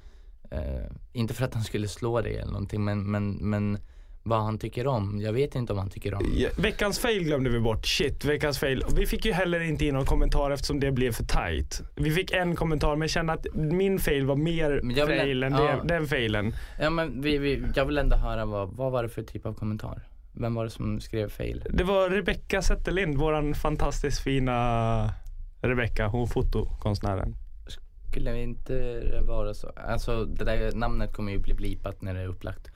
[0.50, 3.78] eh, inte för att han skulle slå dig eller någonting men, men, men
[4.22, 5.20] vad han tycker om.
[5.20, 6.24] Jag vet inte om han tycker om.
[6.36, 7.86] Ja, Veckans fail glömde vi bort.
[7.86, 8.84] Shit, veckans fail.
[8.96, 11.82] Vi fick ju heller inte in någon kommentar eftersom det blev för tight.
[11.94, 15.82] Vi fick en kommentar men kände att min fail var mer fail än ja.
[15.84, 16.54] den failen.
[16.80, 19.54] Ja men vi, vi, jag vill ändå höra vad, vad var det för typ av
[19.54, 20.02] kommentar?
[20.34, 21.64] Vem var det som skrev fail?
[21.70, 25.10] Det var Rebecca Zetterlind, våran fantastiskt fina
[25.60, 27.34] Rebecca, hon fotokonstnären.
[28.10, 29.70] Skulle det inte vara så?
[29.88, 32.68] Alltså det där namnet kommer ju bli blipat när det är upplagt.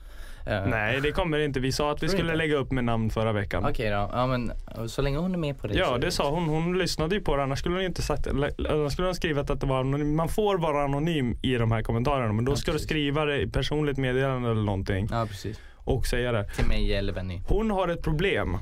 [0.45, 1.59] Eh, Nej, det kommer inte.
[1.59, 3.65] Vi sa att vi skulle lägga upp med namn förra veckan.
[3.69, 4.51] Okej då, ja men
[4.89, 6.43] så länge hon är med på det Ja, det sa hon.
[6.43, 7.43] Hon lyssnade ju på det.
[7.43, 10.15] Annars skulle hon inte sagt Annars skulle hon skrivit att det var anonym.
[10.15, 12.33] Man får vara anonym i de här kommentarerna.
[12.33, 12.87] Men då Ja, ska precis.
[12.87, 15.07] du skriva det i personligt meddelande eller någonting.
[15.11, 15.59] Ja precis.
[15.89, 16.49] Och säga det.
[16.55, 17.41] Till mig eller Benny.
[17.47, 18.57] Hon har ett problem.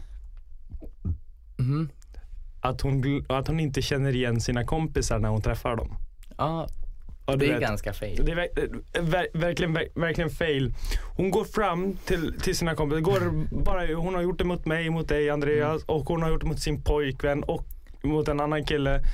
[1.58, 1.90] Mhm.
[2.62, 5.98] Att hon, att hon inte känner igen sina kompisar när hon träffar dem.
[6.38, 6.68] Ja,
[7.28, 7.62] du det är vet.
[7.62, 8.26] ganska fail.
[8.26, 10.74] Det är ver- ver- verkligen, ver- verkligen fail.
[11.16, 13.02] Hon går fram till, till sina kompisar.
[13.02, 16.42] Går bara, hon har gjort det mot mig, mot dig Andreas och hon har gjort
[16.42, 17.66] det mot sin pojkvän och
[18.04, 19.02] mot en annan kille.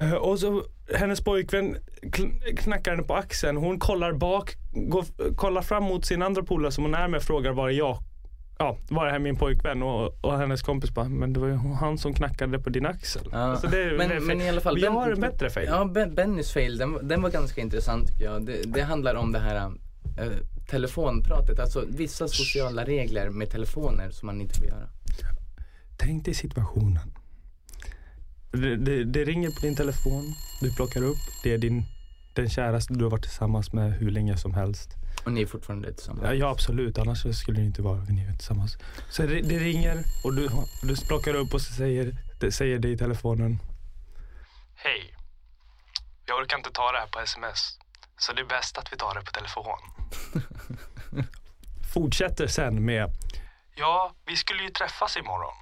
[0.00, 0.62] Eh, Och så
[0.94, 3.56] hennes pojkvän kn- knackar henne på axeln.
[3.56, 7.24] Hon kollar bak, går, kollar fram mot sin andra polare som hon är med och
[7.24, 7.98] frågar var är jag?
[8.58, 9.82] Ja, var är min pojkvän?
[9.82, 13.28] Och, och hennes kompis bara, men det var ju han som knackade på din axel.
[13.32, 13.38] Ja.
[13.38, 14.76] Alltså det, men, det men i alla fall.
[14.76, 15.66] Vi har en bättre fail.
[15.70, 18.46] Ja, ben, Bennys fail, den, den var ganska intressant tycker jag.
[18.46, 20.32] Det, det handlar om det här eh,
[20.70, 24.88] telefonpratet, alltså vissa sociala regler med telefoner som man inte får göra.
[25.96, 27.12] Tänk dig situationen.
[28.52, 31.84] Det, det, det ringer på din telefon, du plockar upp, det är din,
[32.34, 34.90] den käraste du har varit tillsammans med hur länge som helst.
[35.24, 36.24] Och ni är fortfarande tillsammans.
[36.24, 38.78] Ja, ja absolut, annars skulle det inte vara ni är tillsammans.
[39.10, 40.48] Så det, det ringer och du,
[40.82, 43.58] du plockar upp och så säger det säger det i telefonen.
[44.74, 45.14] Hej.
[46.26, 47.78] Jag orkar inte ta det här på sms.
[48.18, 49.78] Så det är bäst att vi tar det på telefon.
[51.94, 53.10] Fortsätter sen med.
[53.74, 55.54] Ja, vi skulle ju träffas imorgon.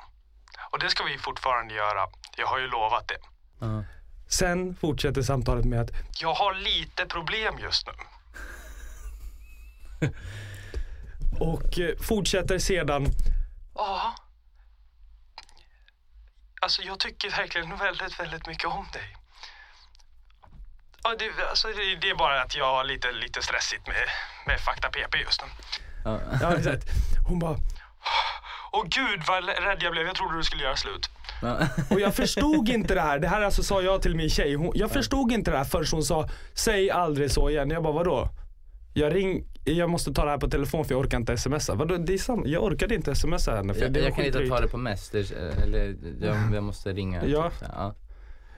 [0.71, 2.07] Och det ska vi fortfarande göra.
[2.37, 3.19] Jag har ju lovat det.
[3.61, 3.85] Ja.
[4.29, 7.93] Sen fortsätter samtalet med att jag har lite problem just nu.
[11.41, 13.07] Och eh, fortsätter sedan.
[13.75, 14.15] Ja.
[16.63, 19.17] Alltså jag tycker verkligen väldigt, väldigt mycket om dig.
[21.03, 24.05] Ja, det, alltså, det, det är bara att jag har lite, lite stressigt med,
[24.47, 25.49] med fakta PP just nu.
[26.05, 26.21] Ja.
[26.41, 26.85] Ja, exakt.
[27.29, 27.57] Hon bara,
[28.73, 30.07] åh gud vad rädd jag blev.
[30.07, 31.11] Jag trodde du skulle göra slut.
[31.91, 34.55] Och jag förstod inte det här, det här alltså sa jag till min tjej.
[34.55, 37.71] Hon, jag förstod inte det här förrän hon sa, säg aldrig så igen.
[37.71, 38.29] Jag bara, vadå?
[38.95, 41.75] Jag ring, jag måste ta det här på telefon för jag orkar inte smsa.
[41.75, 44.61] Vadå, det är sam, jag orkade inte smsa henne för Jag, jag kan inte ta
[44.61, 45.31] det på mess, det,
[45.63, 47.27] eller jag, jag måste ringa.
[47.27, 47.51] Ja.
[47.51, 47.95] typ ja.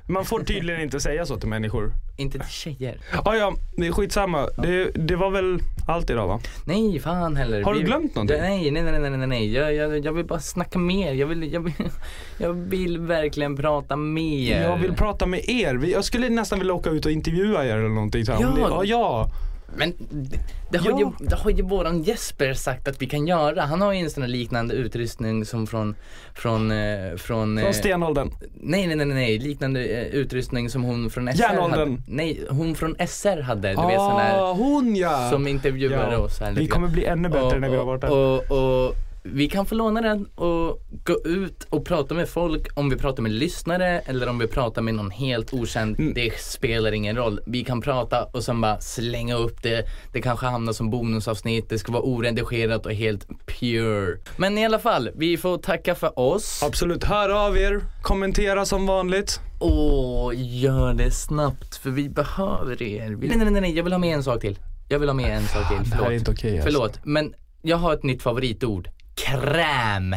[0.07, 1.93] Man får tydligen inte säga så till människor.
[2.17, 2.99] Inte till tjejer.
[3.25, 4.47] Ja, ja, det är skitsamma.
[4.59, 6.41] Det, det var väl allt idag va?
[6.65, 7.62] Nej, fan heller.
[7.62, 8.37] Har du Vi- glömt någonting?
[8.41, 9.53] Nej, nej, nej, nej, nej, nej.
[9.53, 11.12] Jag, jag, jag vill bara snacka mer.
[11.12, 11.73] Jag vill, jag vill,
[12.38, 14.62] jag vill verkligen prata mer.
[14.62, 15.75] Jag vill prata med er.
[15.75, 18.25] Vi- Jag skulle nästan vilja åka ut och intervjua er eller någonting.
[18.27, 18.38] Så här.
[18.47, 18.69] Om Ja.
[18.69, 19.31] ni- ja, ja.
[19.77, 20.39] Men det,
[20.71, 20.99] det, har Ja.
[21.21, 23.63] ju, det har ju våran Jesper sagt att vi kan göra.
[23.63, 25.95] Han har ju en sån här liknande utrustning som från,
[26.35, 28.31] från, eh, från, eh, Från stenåldern.
[28.61, 29.39] Nej, nej, nej, nej, nej.
[29.39, 31.79] liknande eh, utrustning som hon från SR Järnåldern.
[31.91, 32.03] hade.
[32.07, 33.69] Nej, hon från SR hade.
[33.69, 35.29] Du vet sån här Ah, hon ja!
[35.33, 36.19] som intervjuade Ja.
[36.19, 38.11] oss här Vi kommer bli ännu bättre när vi har varit där.
[38.11, 42.79] Och, och, och vi kan få låna den och gå ut och prata med folk
[42.79, 45.99] om vi pratar med lyssnare eller om vi pratar med någon helt okänd.
[45.99, 46.15] Mm.
[46.15, 47.41] Det spelar ingen roll.
[47.47, 49.87] Vi kan prata och sen bara slänga upp det.
[50.13, 51.69] Det kanske hamnar som bonusavsnitt.
[51.69, 54.19] Det ska vara oredigerat och helt pure.
[54.37, 56.63] Men i alla fall, vi får tacka för oss.
[56.63, 59.41] Absolut, hör av er, kommentera som vanligt.
[59.61, 63.11] Åh, gör det snabbt för vi behöver er.
[63.11, 63.29] Vi...
[63.29, 64.59] Nej, nej, nej, nej, jag vill ha med en sak till.
[64.89, 65.91] Jag vill ha med en sak till.
[65.91, 66.11] Det här Förlåt.
[66.11, 66.71] är inte okej alltså.
[66.71, 68.89] Förlåt, men jag har ett nytt favoritord.
[69.27, 70.17] Kräm.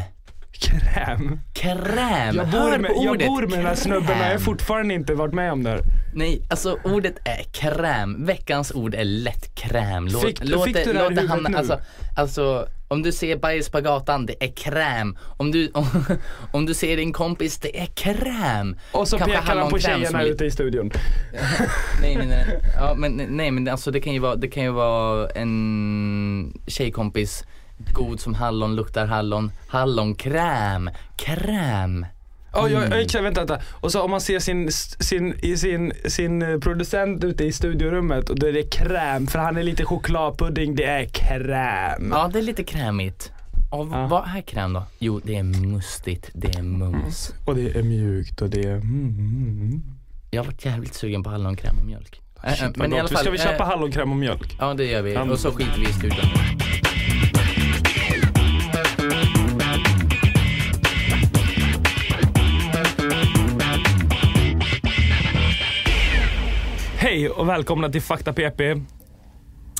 [0.51, 1.39] Kräm.
[1.53, 2.35] Kräm.
[2.35, 4.37] Jag Hör bor, med, på jag ordet bor med den här snubben och jag har
[4.37, 5.79] fortfarande inte varit med om det här.
[6.13, 8.25] Nej, alltså ordet är kräm.
[8.25, 10.07] Veckans ord är lätt kräm.
[10.07, 11.57] Låt, Fick- låt fick det, du det här låt det hamna, nu?
[11.57, 11.79] alltså,
[12.17, 15.17] alltså om du ser bajs på gatan, det är kräm.
[15.37, 15.85] Om du, om,
[16.51, 18.75] om du ser din kompis, det är kräm.
[18.91, 20.91] Och så Kanske pekar han på tjejerna är- ute i studion.
[22.01, 22.59] Nej, nej, nej.
[22.75, 27.43] Ja, men, nej, men alltså det kan ju vara, det kan ju vara en tjejkompis,
[27.93, 32.05] god som hallon, luktar hallon, hallonkräm, kräm.
[32.53, 32.91] Ja, Mm.
[32.91, 33.59] ja, exakt, vänta, vänta.
[33.71, 38.39] Och så om man ser sin, sin, sin, sin eh, producent ute i studiorummet och
[38.39, 42.09] då är det kräm för han är lite chokladpudding, det är kräm.
[42.11, 43.31] Ja, det är lite krämigt.
[43.71, 44.07] Och Ja.
[44.07, 44.83] vad är kräm då?
[44.99, 47.33] Jo, det är mustigt, det är mums.
[47.45, 49.81] Och det är mjukt och det är mm, mm.
[50.31, 52.21] Jag har varit jävligt sugen på hallonkräm och mjölk.
[52.43, 54.55] Äh, äh, Men i alla fall, ska vi köpa äh, hallonkräm och mjölk?
[54.59, 55.17] Ja, det gör vi.
[55.17, 56.25] Och så skiter vi i studion.
[67.25, 68.61] Hej och välkomna till Fakta PP.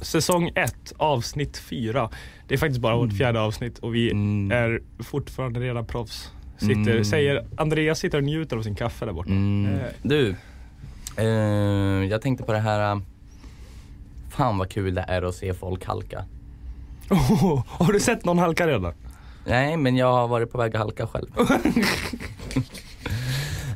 [0.02, 2.10] Säsong 1, avsnitt 4.
[2.48, 4.52] Det är faktiskt bara vårt fjärde avsnitt och vi Mm.
[4.52, 6.32] är fortfarande redan proffs.
[6.58, 7.06] Sitter, Mm.
[7.06, 9.30] säger, Andreas sitter och njuter av sin kaffe där borta.
[9.30, 9.74] Mm.
[9.74, 10.36] Eh, Du,
[11.18, 11.26] eh,
[12.10, 12.92] jag tänkte på det här.
[12.96, 13.02] äh,
[14.30, 16.26] Fan vad kul det är att se folk halka.
[17.10, 18.94] Oh, har du sett någon halka redan?
[19.48, 21.28] Nej, men jag har varit på väg att halka själv.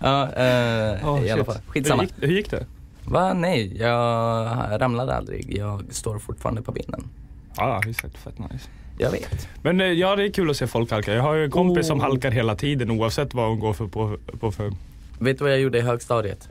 [0.02, 1.58] ja, eh, Oh, i alla fall.
[1.68, 2.02] Skitsamma.
[2.02, 2.66] Hur gick, hur gick det?
[3.10, 3.34] Va?
[3.34, 5.58] Nej, jag ramlade aldrig.
[5.58, 7.10] Jag står fortfarande på benen.
[7.58, 8.70] Ja, det är fett, fett nice.
[8.98, 9.48] Jag vet.
[9.62, 11.14] Men eh, ja, det är kul att se folk halka.
[11.14, 12.04] Jag har ju en kompis som Oh.
[12.04, 14.74] halkar hela tiden oavsett vad hon går för på, på för.
[15.20, 16.50] Vet du vad jag gjorde i högstadiet?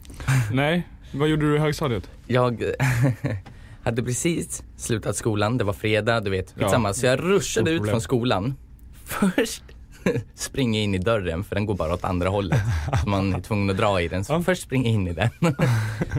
[0.52, 2.10] Nej, vad gjorde du i högstadiet?
[2.26, 2.62] Jag
[3.82, 6.54] hade precis slutat skolan, det var fredag, du vet.
[6.58, 6.92] Ja.
[6.92, 8.56] Så jag ruschade ut från skolan.
[9.04, 9.62] Först
[10.34, 12.60] springer in i dörren för den går bara åt andra hållet.
[13.02, 14.24] Så man är tvungen att dra i den.
[14.24, 15.30] Så först springer jag in i den.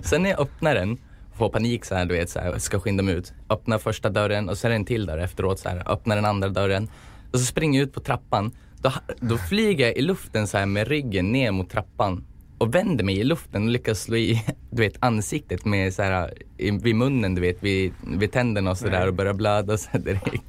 [0.03, 0.97] Sen när jag öppnar den,
[1.37, 3.33] får panik så här, du vet, så här, ska skynda mig ut.
[3.49, 5.91] Öppnar första dörren och det en till dörr efteråt så här.
[5.91, 6.89] Öppnar den andra dörren.
[7.31, 8.51] Och så springer jag ut på trappan.
[8.81, 12.23] Då, då flyger jag i luften så här med ryggen ner mot trappan.
[12.57, 16.33] Och vänder mig i luften och lyckas slå i, du vet, ansiktet med så här,
[16.57, 20.43] i, vid munnen, du vet, vid, vid tänderna och sådär och börjar blöda så direkt.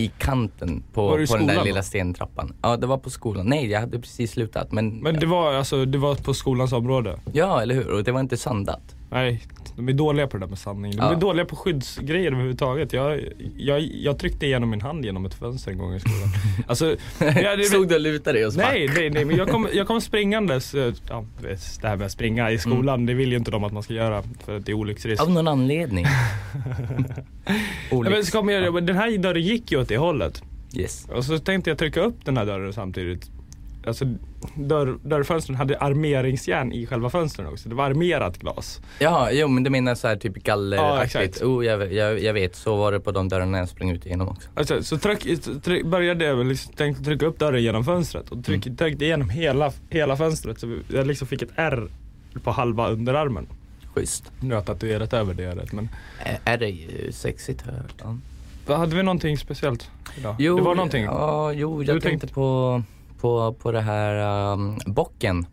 [0.00, 2.54] I kanten på, på den där lilla stentrappan.
[2.62, 3.46] Ja, det var på skolan.
[3.46, 4.72] Nej, jag hade precis slutat.
[4.72, 7.20] Men, Men det var alltså, det var på skolans område?
[7.32, 7.90] ja, eller hur?
[7.90, 8.94] Och det var inte sandat.
[9.10, 9.42] Nej,
[9.76, 10.90] de är dåliga på det där med sanning.
[10.92, 11.12] De Ja.
[11.12, 12.92] är dåliga på skyddsgrejer överhuvudtaget.
[12.92, 13.20] Jag,
[13.56, 16.28] jag, jag tryckte igenom min hand genom ett fönster en gång i skolan.
[16.66, 16.96] Alltså,
[17.42, 19.68] ja, det, Stod du och lutade dig och så nej, nej, nej, men jag kom,
[19.72, 20.74] jag kom springandes.
[20.74, 21.24] eh, Ja,
[21.80, 23.94] det här med att springa i skolan, det vill ju inte de att man ska
[23.94, 25.22] göra för att det är olycksrisk.
[25.22, 26.06] Av någon anledning.
[27.90, 30.42] Ja, men så kom jag, den här dörren gick ju åt det hållet.
[30.74, 31.06] Yes.
[31.14, 33.30] Och så tänkte jag trycka upp den här dörren samtidigt.
[33.86, 34.04] Alltså
[34.54, 37.68] dörr, dörrfönstren hade armeringsjärn i själva fönstren också.
[37.68, 38.80] Det var armerat glas.
[38.98, 41.16] Ja, jo men du menar så här typ Ja, galleraktigt.
[41.26, 41.42] exakt.
[41.42, 44.28] oh, jag, jag, jag vet, så var det på de dörrarna jag sprang ut igenom
[44.28, 44.48] också.
[44.54, 48.78] Alltså, så tryck, tryck, började jag liksom, tänkte trycka upp dörren genom fönstret och tryck,
[48.78, 51.88] tryckte igenom hela, hela fönstret så jag liksom fick ett R
[52.42, 53.46] på halva underarmen.
[53.94, 54.32] Schysst.
[54.40, 55.88] Nu har jag tatuerat över det ärret men.
[56.24, 58.18] Ä- Är det ju sexigt har jag hört.
[58.66, 58.76] Ja.
[58.76, 60.36] Hade vi någonting speciellt idag?
[60.38, 61.04] Jo, det var någonting?
[61.04, 62.82] Ja, jo, jag Du tänkte på,
[63.20, 65.46] på, på det här um, bocken.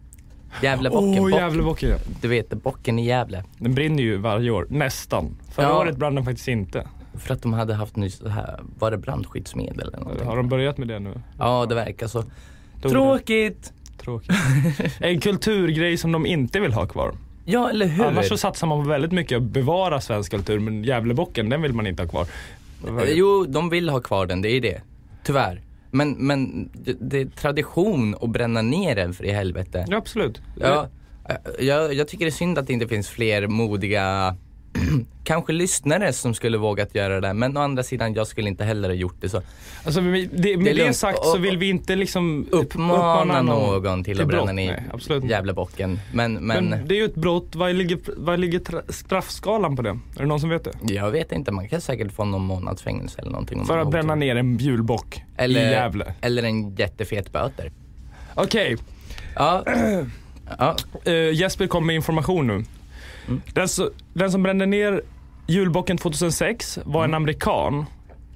[0.64, 1.10] Gävlebocken.
[1.10, 1.98] Åh, Bock- Gävlebocken, ja.
[2.22, 3.44] Du vet, bocken i Gävle.
[3.58, 5.38] Den brinner ju varje år, nästan.
[5.52, 5.80] Förra Ja.
[5.80, 6.88] året brann den faktiskt inte.
[7.18, 10.28] För att de hade haft nyss här, var det brandskyddsmedel eller någonting?
[10.28, 11.22] Har de börjat med det nu?
[11.40, 12.24] Ja, det verkar så.
[12.82, 13.74] Tog Tråkigt!
[13.98, 14.04] det.
[14.04, 14.32] Tråkigt.
[15.00, 17.12] en kulturgrej som de inte vill ha kvar.
[17.46, 18.06] Ja, eller hur?
[18.06, 21.74] Annars så satsar man på väldigt mycket att bevara svensk kultur, men Gävlebocken, den vill
[21.74, 22.28] man inte ha kvar.
[23.08, 24.82] Jo, de vill ha kvar den, det är det.
[25.24, 25.62] Tyvärr.
[25.92, 29.86] Men, men det, det är tradition att bränna ner den för i helvete.
[29.90, 30.42] Ja, absolut.
[30.60, 30.90] Ja,
[31.60, 34.36] jag, jag tycker det är synd att det inte finns fler modiga
[35.24, 37.34] kanske lyssnare som skulle vågat göra det.
[37.34, 39.42] Men å andra sidan, jag skulle inte heller ha gjort det så.
[39.86, 40.96] Alltså, med det, Det med det, lugnt.
[40.96, 44.84] sagt så vill vi inte liksom Uppmana någon till, att bränna ner.
[45.30, 46.00] Gävlebocken.
[46.14, 49.82] Men, men, Men, det är ju ett brott, vad ligger, vad ligger tra- straffskalan på
[49.82, 49.90] det?
[49.90, 50.94] Är det någon som vet det?
[50.94, 53.66] jag vet inte, man kan säkert få någon månads fängelse eller någonting.
[53.66, 56.14] För att bränna ner en julbock eller, i Gävle.
[56.22, 57.72] Eller en jättefet böter.
[58.36, 58.78] Okej,
[59.36, 59.64] Ja.
[60.58, 60.76] ja.
[61.04, 62.64] eh, Jesper kom med information nu.
[63.28, 63.42] Mm.
[63.54, 65.02] Den, så, den som brände ner
[65.48, 67.12] julbocken 2006 var Mm.
[67.12, 67.86] en amerikan,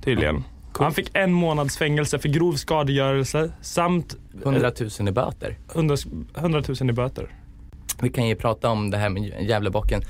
[0.03, 0.43] tydligen.
[0.79, 5.57] Han fick en månads fängelse för grov skadegörelse samt 100 000 i böter.
[5.75, 5.95] 100,
[6.37, 7.27] 100 000 i böter.
[8.01, 10.01] Vi kan ju prata om det här med Gävlebocken.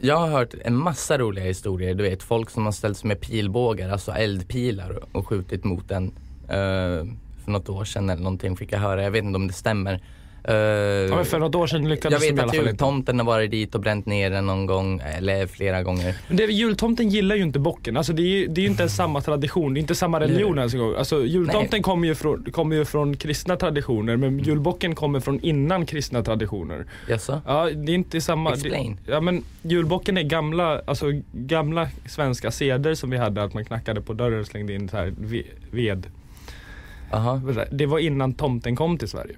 [0.00, 1.94] Jag har hört en massa roliga historier.
[1.94, 6.04] Du vet, folk som har ställt sig med pilbågar, alltså eldpilar och skjutit mot den.
[6.48, 7.06] eh,
[7.44, 9.02] för något år sedan eller någonting fick jag höra.
[9.02, 10.00] Jag vet inte om det stämmer.
[10.44, 12.58] Eh, Ja, men för något år sedan jag lyckades de i vet alla att fall
[12.58, 12.70] inte.
[12.70, 16.14] jultomten har varit dit och bränt ner den någon gång, eller flera gånger.
[16.28, 17.96] Men det, jultomten gillar ju inte bocken.
[17.96, 19.74] Alltså det är ju det är ju inte ens samma tradition.
[19.74, 20.94] Det är inte samma religion ens en gång.
[20.98, 25.86] Alltså jultomten kommer ju, från, kommer ju från kristna traditioner men julbocken kommer från innan
[25.86, 26.86] kristna traditioner.
[27.08, 27.40] Jaså?
[27.46, 28.52] Ja, det är inte samma.
[28.52, 28.98] Explain.
[29.06, 33.64] Det, ja men julbocken är gamla, alltså gamla svenska seder som vi hade att man
[33.64, 36.06] knackade på dörren och slängde in så här ve- ved.
[37.12, 39.34] Aha, Det var innan tomten kom till Sverige.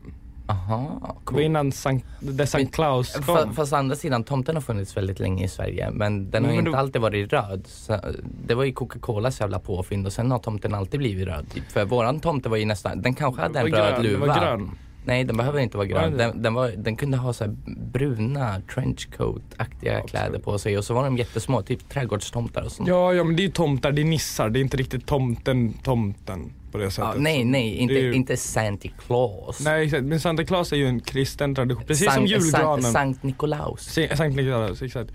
[0.47, 1.41] Aha, Det var cool.
[1.41, 3.55] innan Sankt, Fa- kom.
[3.55, 6.59] Fast å andra sidan, tomten har funnits väldigt länge i Sverige men den har Men
[6.59, 7.67] inte då- alltid varit röd.
[7.67, 7.99] Så,
[8.47, 11.47] det var ju Coca-Colas jävla påfynd och sen har tomten alltid blivit röd.
[11.55, 11.73] Typ.
[11.73, 14.27] För våran tomte var ju nästan, den kanske hade en Det röd grön, det luva.
[14.27, 14.71] var grön.
[15.07, 16.17] Nej den behöver inte vara Var grön.
[16.17, 16.43] den?
[16.43, 17.55] Den, var, den kunde ha så här
[17.93, 22.89] bruna trenchcoat-aktiga kläder på sig och så var de jättesmå, typ trädgårdstomtar och sånt.
[22.89, 24.51] Ja, ja men det är ju tomtar, det är nissar.
[24.51, 27.11] Det är inte riktigt tomten, tomten på det sättet.
[27.15, 29.61] Ja, nej, nej, inte, ju- inte Santa Claus.
[29.65, 31.85] Nej exakt, men Santa Claus är ju en kristen tradition.
[31.87, 32.83] Precis som Sankt- julgranen.
[32.83, 33.81] Sankt, Sankt Nikolaus.
[33.95, 35.11] Sa- Sankt Nikolaus, exakt.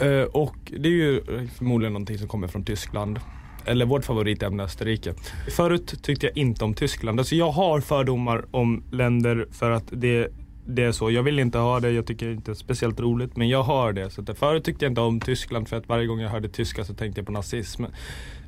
[0.00, 1.20] Eh, och det är ju
[1.56, 3.18] förmodligen någonting som kommer från Tyskland.
[3.66, 5.14] Eller vårt favoritämne Österrike.
[5.56, 7.20] Förut tyckte jag inte om Tyskland.
[7.20, 10.28] Alltså jag har fördomar om länder för att det,
[10.66, 11.10] det är så.
[11.10, 13.36] Jag vill inte ha det, jag tycker inte det är speciellt roligt.
[13.36, 14.10] Men jag har det.
[14.10, 16.48] Så att eh, förut tyckte jag inte om Tyskland för att varje gång jag hörde
[16.48, 17.84] tyska så tänkte jag på nazism.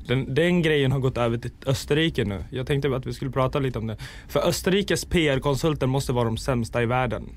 [0.07, 2.43] Den, den grejen har gått över till Österrike nu.
[2.49, 3.97] Jag tänkte att vi skulle prata lite om det.
[4.27, 7.29] För Österrikes PR-konsulter måste vara de sämsta i världen.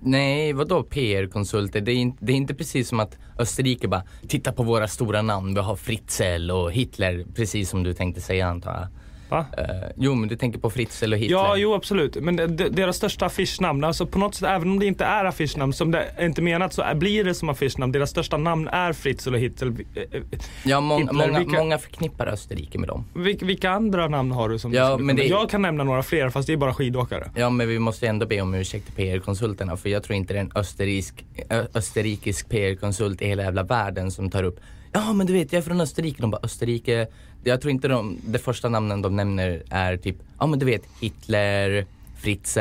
[0.00, 1.80] Nej, vadå PR-konsulter?
[1.80, 5.22] Det är, inte, det är inte precis som att Österrike bara, titta på våra stora
[5.22, 8.86] namn, vi har Fritzl och Hitler, precis som du tänkte säga antar jag.
[9.28, 9.46] Va?
[9.58, 9.64] Eh,
[9.96, 11.36] jo, men du tänker på Fritzl och Hitler.
[11.38, 12.16] Ja, jo absolut.
[12.20, 15.24] Men de, de, deras största affischnamn, alltså på något sätt, även om det inte är
[15.24, 17.92] affischnamn, som det är inte menat så är, blir det som affischnamn.
[17.92, 19.72] Deras största namn är Fritzl och Hitler.
[19.94, 20.22] Eh, eh,
[20.64, 23.04] Ja, mång, Hitler, många, vilka- många förknippar Österrike med dem.
[23.14, 26.02] Vilka, vilka andra namn har du som Ja, du men det- Jag kan nämna några
[26.02, 27.30] fler fast det är bara skidåkare.
[27.34, 30.38] Ja, men vi måste ändå be om ursäkt till PR-konsulterna för jag tror inte det
[30.38, 34.60] är en österrisk, ö, österrikisk PR-konsult i hela jävla världen som tar upp
[34.92, 37.06] Ja men du vet jag är från Österrike, de bara Österrike?
[37.44, 40.82] Jag tror inte de, det första namnen de nämner är typ Ja men du vet
[41.00, 41.86] Hitler,
[42.18, 42.60] Fritzl,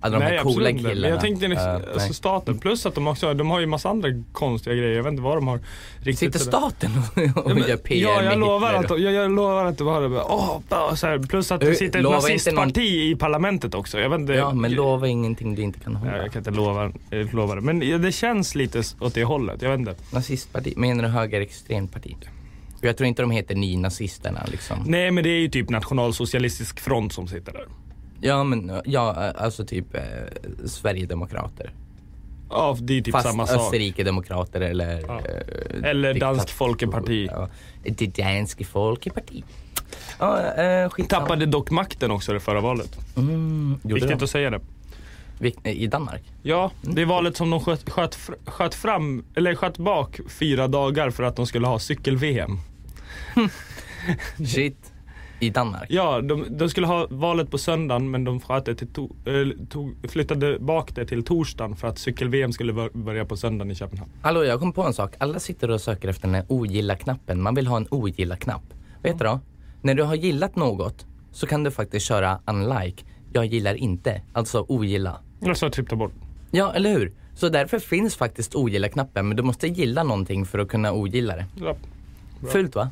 [0.00, 2.14] alla de här coola killarna Men jag tänkte Eh, alltså, nej.
[2.14, 4.96] staten, plus att de också de har ju massa andra konstiga grejer.
[4.96, 5.60] Jag vet inte vad de har
[5.98, 6.18] riktigt.
[6.18, 8.94] Sitter staten och, och Ja, men- gör PR ja, med jag lovar, Hitler?
[8.96, 9.84] att, jag, jag lovar att det.
[9.84, 14.00] Åh, bara så här, plus att det sitter ett lova nazistparti i parlamentet också.
[14.00, 16.16] Jag vet inte, Ja men lova ingenting du inte kan hålla.
[16.16, 16.92] Ja, jag kan inte lova,
[17.32, 17.60] lova det.
[17.60, 19.62] Men det känns lite åt det hållet.
[19.62, 19.94] Jag vet inte.
[20.12, 22.16] Nazistparti, menar du högerextremt parti?
[22.80, 24.76] Jag tror inte de heter nynazisterna liksom.
[24.86, 27.66] Nej men det är ju typ nationalsocialistisk front som sitter där.
[28.20, 30.02] Ja men, ja alltså typ eh,
[30.66, 31.72] Sverigedemokrater.
[32.50, 33.56] Ja, det är typ Fast samma sak.
[33.60, 35.00] Österrike-demokrater eller...
[35.06, 35.20] Ja.
[35.20, 37.28] eh, Eller Dansk Folkeparti.
[37.32, 37.48] Ja,
[37.84, 39.44] det danske folkeparti.
[40.18, 40.90] Ja, eh.
[41.08, 42.98] Tappade dock makten också det förra valet.
[43.16, 44.60] Mm, Viktigt att säga det.
[45.38, 46.22] Vik- I Danmark?
[46.42, 51.10] Ja, det är valet som de sköt, sköt, sköt fram, eller sköt bak fyra dagar
[51.10, 52.58] för att de skulle ha cykel-VM.
[54.46, 54.87] Shit.
[55.40, 55.86] I Danmark?
[55.88, 59.94] Ja, de, de skulle ha valet på söndagen men de det till to, eller, tog,
[60.10, 64.10] flyttade bak det till torsdagen för att cykel-VM skulle bör- börja på söndagen i Köpenhamn.
[64.22, 65.14] Hallå, jag kom på en sak.
[65.18, 67.42] Alla sitter och söker efter den här ogilla-knappen.
[67.42, 68.62] Man vill ha en ogilla-knapp.
[69.02, 69.40] Vet du då?
[69.82, 73.04] När du har gillat något så kan du faktiskt köra unlike.
[73.32, 75.16] Jag gillar inte, alltså ogilla.
[75.46, 76.12] Alltså typ ta bort.
[76.50, 77.12] Ja, eller hur?
[77.34, 81.46] Så därför finns faktiskt ogilla-knappen, men du måste gilla någonting för att kunna ogilla det.
[81.60, 81.76] Ja.
[82.40, 82.50] Bra.
[82.50, 82.90] Fult va?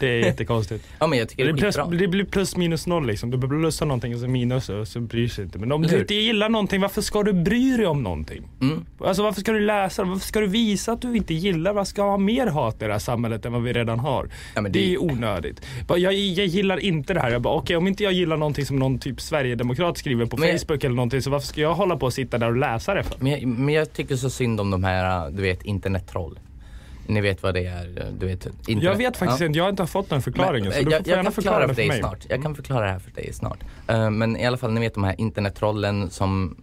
[0.00, 0.88] Det är jättekonstigt.
[0.98, 3.30] Ja men jag tycker det, är plus, det blir plus minus noll liksom.
[3.30, 5.58] Du plussar någonting och så minus och så bryr sig inte.
[5.58, 8.48] Men om du inte gillar någonting, varför ska du bry dig om någonting?
[8.60, 8.84] Mm.
[8.98, 10.04] Alltså varför ska du läsa?
[10.04, 11.72] Varför ska du visa att du inte gillar?
[11.72, 14.28] Vad ska ha mer hat i det här samhället än vad vi redan har?
[14.54, 14.68] Ja, det...
[14.68, 15.60] det- är onödigt.
[15.88, 17.30] Jag, jag gillar inte det här.
[17.30, 20.58] Jag bara, okej om inte jag gillar någonting som någon typ Sverigedemokrat skriver på Men
[20.58, 23.02] Facebook eller någonting så varför ska jag hålla på och sitta där och läsa det
[23.02, 23.16] för?
[23.20, 26.38] Men jag, men jag tycker så synd om de här, du vet, internettroll.
[27.06, 28.46] Ni vet vad det är, du vet.
[28.46, 28.82] Internet.
[28.84, 29.46] Jag vet faktiskt Ja.
[29.46, 31.32] inte, jag har inte fått den förklaringen Men, så du jag, får jag gärna kan
[31.32, 31.98] förklara det för dig mig.
[31.98, 32.26] snart.
[32.28, 33.58] Jag kan förklara det här för dig snart.
[33.88, 36.56] Eh, men i alla fall, ni vet de här internettrollen som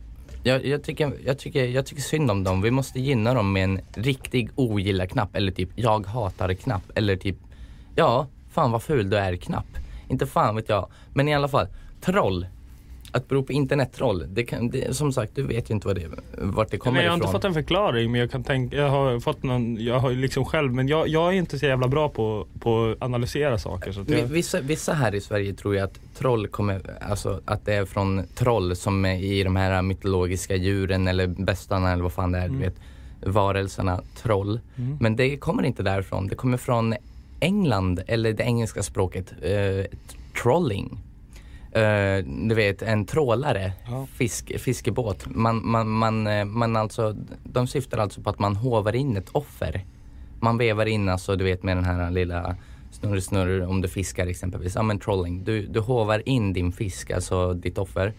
[0.43, 2.61] jag, jag, tycker, jag, tycker, jag tycker synd om dem.
[2.61, 7.37] Vi måste gynna dem med en riktig ogilla-knapp eller typ jag hatar-knapp eller typ
[7.95, 9.65] ja, fan vad ful du är-knapp.
[10.09, 10.89] Inte fan vet jag.
[11.13, 11.67] Men i alla fall,
[12.01, 12.45] troll.
[13.11, 16.07] Att bero på internettroll, det kan, det, som sagt du vet ju inte vad det,
[16.37, 17.27] vart det kommer Nej, jag har ifrån.
[17.27, 20.45] inte fått en förklaring men jag kan tänka, jag har fått någon, jag har liksom
[20.45, 23.91] själv, men jag, jag är inte så jävla bra på, på att analysera saker.
[23.91, 27.65] Så att jag, Vissa, vissa här i Sverige tror ju att troll kommer, alltså att
[27.65, 32.13] det är från troll som är i de här mytologiska djuren eller bestarna eller vad
[32.13, 32.75] fan det är, du vet.
[33.21, 34.59] Varelserna, troll.
[34.75, 34.97] Mm.
[35.01, 36.27] Men det kommer inte därifrån.
[36.27, 36.95] Det kommer från
[37.39, 39.97] England eller det engelska språket, eh,
[40.41, 40.97] trolling.
[41.71, 44.07] Eh, du vet en trålare, Ja.
[44.13, 45.25] fisk, fiskebåt.
[45.35, 49.29] Man, man, man, eh, man alltså, de syftar alltså på att man hovar in ett
[49.31, 49.85] offer.
[50.39, 52.55] Man vevar in alltså, du vet med den här lilla
[52.91, 54.75] snurr snurr om du fiskar exempelvis.
[54.75, 55.43] Ja men trolling.
[55.43, 58.13] Du, du hovar in din fisk, alltså ditt offer.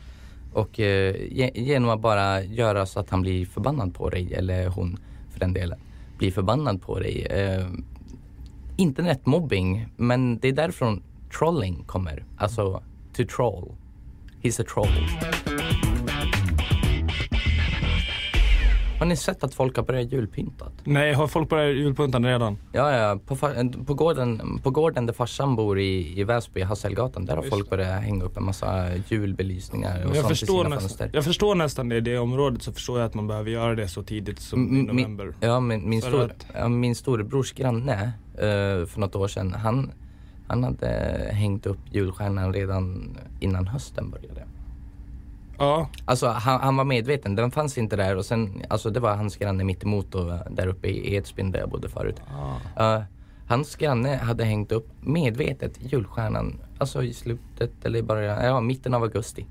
[0.52, 4.98] Och ge, genom att bara göra så att han blir förbannad på dig, eller hon
[5.30, 5.78] för den delen,
[6.18, 7.26] blir förbannad på dig.
[7.26, 7.66] Eh,
[8.76, 11.02] internetmobbing, men det är därifrån
[11.38, 12.24] trolling kommer.
[12.36, 12.82] Alltså,
[13.26, 13.74] to troll.
[14.42, 14.88] He's a troll.
[18.98, 20.72] Har ni sett att folk har börjat julpyntat?
[20.84, 22.56] nej, har folk börjat julpyntan redan?
[22.72, 23.18] Ja, ja.
[23.26, 23.36] På,
[23.86, 27.70] på, gården, på gården där farsan bor i, i Väsby, Hasselgatan, där har Just folk
[27.70, 31.10] börjat hänga upp en massa julbelysningar och Jag sånt i sina nästan, fönster.
[31.12, 33.88] jag förstår nästan det, i det området så förstår jag att man behöver göra det
[33.88, 35.34] så tidigt som Mm, i november.
[35.40, 39.52] Ja, men min, För stor, att- ja, min storebrors granne eh, för något år sedan,
[39.52, 39.90] han,
[40.50, 40.86] han hade
[41.32, 44.44] hängt upp julstjärnan redan innan hösten började.
[45.58, 49.16] Ja, Alltså han, han var medveten, den fanns inte där och sen, alltså det var
[49.16, 52.22] hans granne mitt emot och där uppe i Edsbyn där jag bodde förut.
[52.78, 53.02] Eh,
[53.46, 58.94] hans granne hade hängt upp medvetet julstjärnan, alltså i slutet eller i början, ja mitten
[58.94, 59.46] av augusti.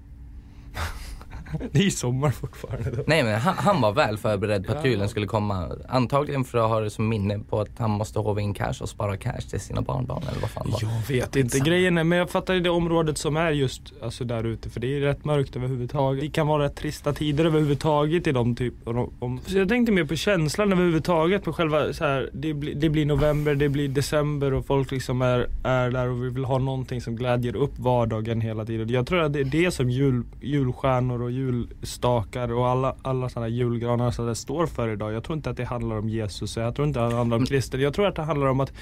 [1.71, 3.03] Det är sommar fortfarande då.
[3.07, 4.89] Nej men han, han var väl förberedd på att Ja.
[4.91, 5.69] julen skulle komma.
[5.89, 8.89] Antagligen för att ha det som minne på att han måste håva in cash och
[8.89, 10.79] spara cash till sina barnbarn eller vad fan var.
[10.81, 11.41] Jag vet inte.
[11.49, 11.65] Skitsamma.
[11.65, 14.79] Grejen är, men jag fattar ju det området som är just alltså där ute för
[14.79, 16.21] det är rätt mörkt överhuvudtaget.
[16.23, 19.39] Det kan vara rätt trista tider överhuvudtaget i de typ om, om.
[19.45, 23.05] Så jag tänkte mer på känslan överhuvudtaget på själva så här, det, blir, det blir
[23.05, 27.01] november, det blir december och folk liksom är, är där och vi vill ha någonting
[27.01, 28.89] som glädjer upp vardagen hela tiden.
[28.89, 33.47] Jag tror att det är det som jul, julstjärnor och julstakar och alla, alla sådana
[33.47, 35.13] julgranar så där står för idag.
[35.13, 37.45] Jag tror inte att det handlar om Jesus, jag tror inte att det handlar om
[37.45, 37.81] kristen.
[37.81, 38.73] Jag tror att det handlar om att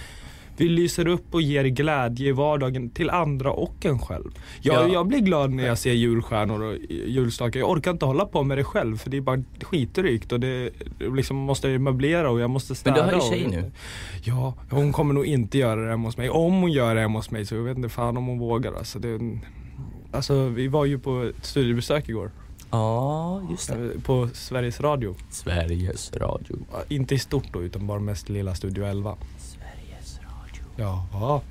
[0.60, 4.32] vi lyser upp och ger glädje i vardagen till andra och en själv.
[4.62, 4.94] Jag, Ja.
[4.94, 7.60] jag blir glad när jag ser julstjärnor och julstakar.
[7.60, 10.70] Jag orkar inte hålla på med det själv för det är bara skitrykt och det
[11.00, 12.96] liksom måste jag möblera och jag måste Men städa.
[12.96, 13.72] du har ju och- tjej nu.
[14.24, 16.30] Ja, hon kommer nog inte göra det hemma hos mig.
[16.30, 18.74] Om hon gör det hemma hos mig så jag vet inte fan om hon vågar
[18.74, 19.00] alltså.
[19.00, 19.20] Det,
[20.12, 22.32] alltså vi var ju på ett studiebesök igår.
[22.72, 23.74] Ja, just det.
[23.96, 25.16] eh, På Sveriges Radio.
[25.30, 26.58] Sveriges Radio.
[26.72, 29.16] Ja, Inte i stort då utan bara mest lilla Studio 11.
[29.38, 30.64] Sveriges Radio.
[30.76, 31.42] Ja,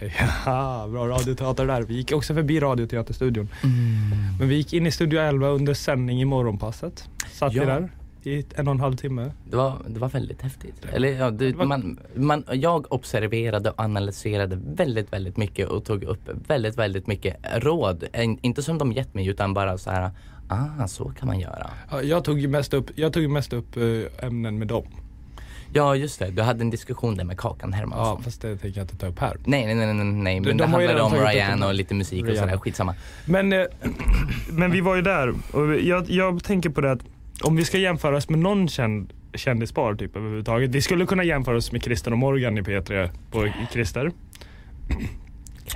[0.46, 1.82] ja bra radioteater där.
[1.82, 3.48] Vi gick också förbi Radioteaterstudion.
[3.62, 3.76] Mm.
[4.38, 7.08] Men vi gick in i Studio 11 under sändning i morgonpasset.
[7.32, 7.60] Satt Ja.
[7.62, 7.90] vi där
[8.22, 9.30] i en och en halv timme.
[9.50, 10.84] Det var, det var väldigt häftigt.
[10.92, 15.84] Eller ja, det, Det var- man, man, jag observerade och analyserade väldigt, väldigt mycket och
[15.84, 18.04] tog upp väldigt, väldigt mycket råd.
[18.12, 20.10] En- Inte som de gett mig utan bara så här,
[20.48, 21.70] ah, så kan man göra.
[21.90, 24.84] Ja, Jag tog ju mest upp, jag tog mest upp eh, ämnen med dem.
[25.72, 26.30] Ja, just det.
[26.30, 28.22] Du hade en diskussion där med Kakan Ja, Hermansson.
[28.22, 29.36] fast det tänker jag inte ta upp här.
[29.44, 30.40] Nej, nej, nej, nej, nej.
[30.40, 32.48] Men de det handlade om Ryan och lite musik och Rihanna.
[32.50, 32.60] sådär.
[32.60, 32.94] Skitsamma.
[33.24, 33.64] Men, eh,
[34.50, 37.00] men vi var ju där och jag, jag tänker på det att
[37.42, 40.70] om vi ska jämföra oss med någon känd kändispar typ överhuvudtaget.
[40.70, 44.10] Vi skulle kunna jämföra oss med Christer och Morgan i P3 på Christer.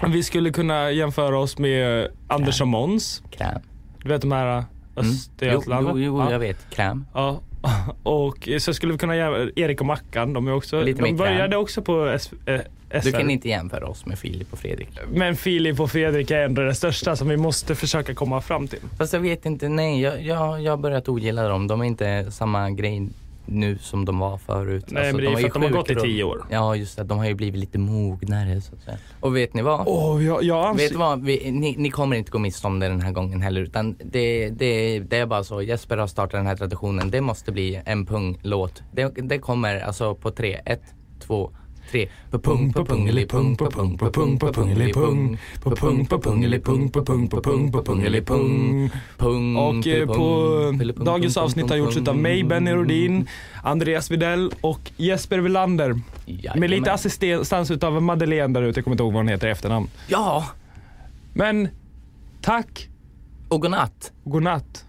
[0.09, 3.23] Vi skulle kunna jämföra oss med Anders och Måns.
[3.31, 3.61] Kräm.
[4.03, 4.65] Du vet de här
[4.97, 5.11] Mm.
[5.13, 5.89] Jo, Östergötland?
[5.91, 6.33] jo, jo, ja.
[6.33, 6.71] jag vet.
[6.71, 7.05] Kräm.
[7.15, 7.41] Ja,
[8.03, 11.17] Och så skulle vi kunna göra Erik och Mackan, de är också, Lite de kräm.
[11.17, 13.01] började också på S, eh, SR.
[13.05, 14.89] Du kan inte jämföra oss med Filip och Fredrik.
[15.13, 18.79] Men Filip och Fredrik är ändå det största som vi måste försöka komma fram till.
[18.99, 21.67] Fast jag vet inte, nej jag, jag, jag har börjat ogilla dem.
[21.67, 23.09] De är inte samma grej
[23.47, 24.83] nu som de var förut.
[24.83, 26.47] Alltså, Nej, men det är var för ju att de har gått i tio år.
[26.51, 28.97] Ja just det, de har ju blivit lite mognare så att säga.
[29.21, 29.83] Och vet ni vad?
[29.87, 31.25] Åh, jag, jag anser- Vet vad?
[31.25, 34.51] Vi, ni, ni kommer inte gå miste om det den här gången heller utan det,
[34.51, 35.63] det, det är bara så.
[35.63, 37.11] Jesper har startat den här traditionen.
[37.11, 38.83] Det måste bli en punglåt.
[38.93, 40.61] Det, det kommer alltså på tre.
[40.65, 40.83] Ett,
[41.27, 41.51] två,
[41.91, 42.09] tre.
[42.31, 45.39] På pung, på pungelipung, på pung, på pung, på pungelipung.
[45.63, 48.91] På pung, på pungelipung, på pung, på pung, på pungelipung.
[49.19, 52.03] Pung, Och eh, på pung, dagens pung, avsnitt pung, har gjorts pung.
[52.03, 53.27] utav mig, Benny Rodin,
[53.63, 56.01] Andreas Videll och Jesper Velander.
[56.57, 59.51] Med lite assistans utav Madeleine där ute, jag kommer inte ihåg vad hon heter i
[59.51, 59.89] efternamn.
[60.09, 60.47] Ja!
[61.33, 61.69] Men
[62.41, 62.89] tack
[63.49, 64.13] Och godnatt.
[64.25, 64.85] godnatt.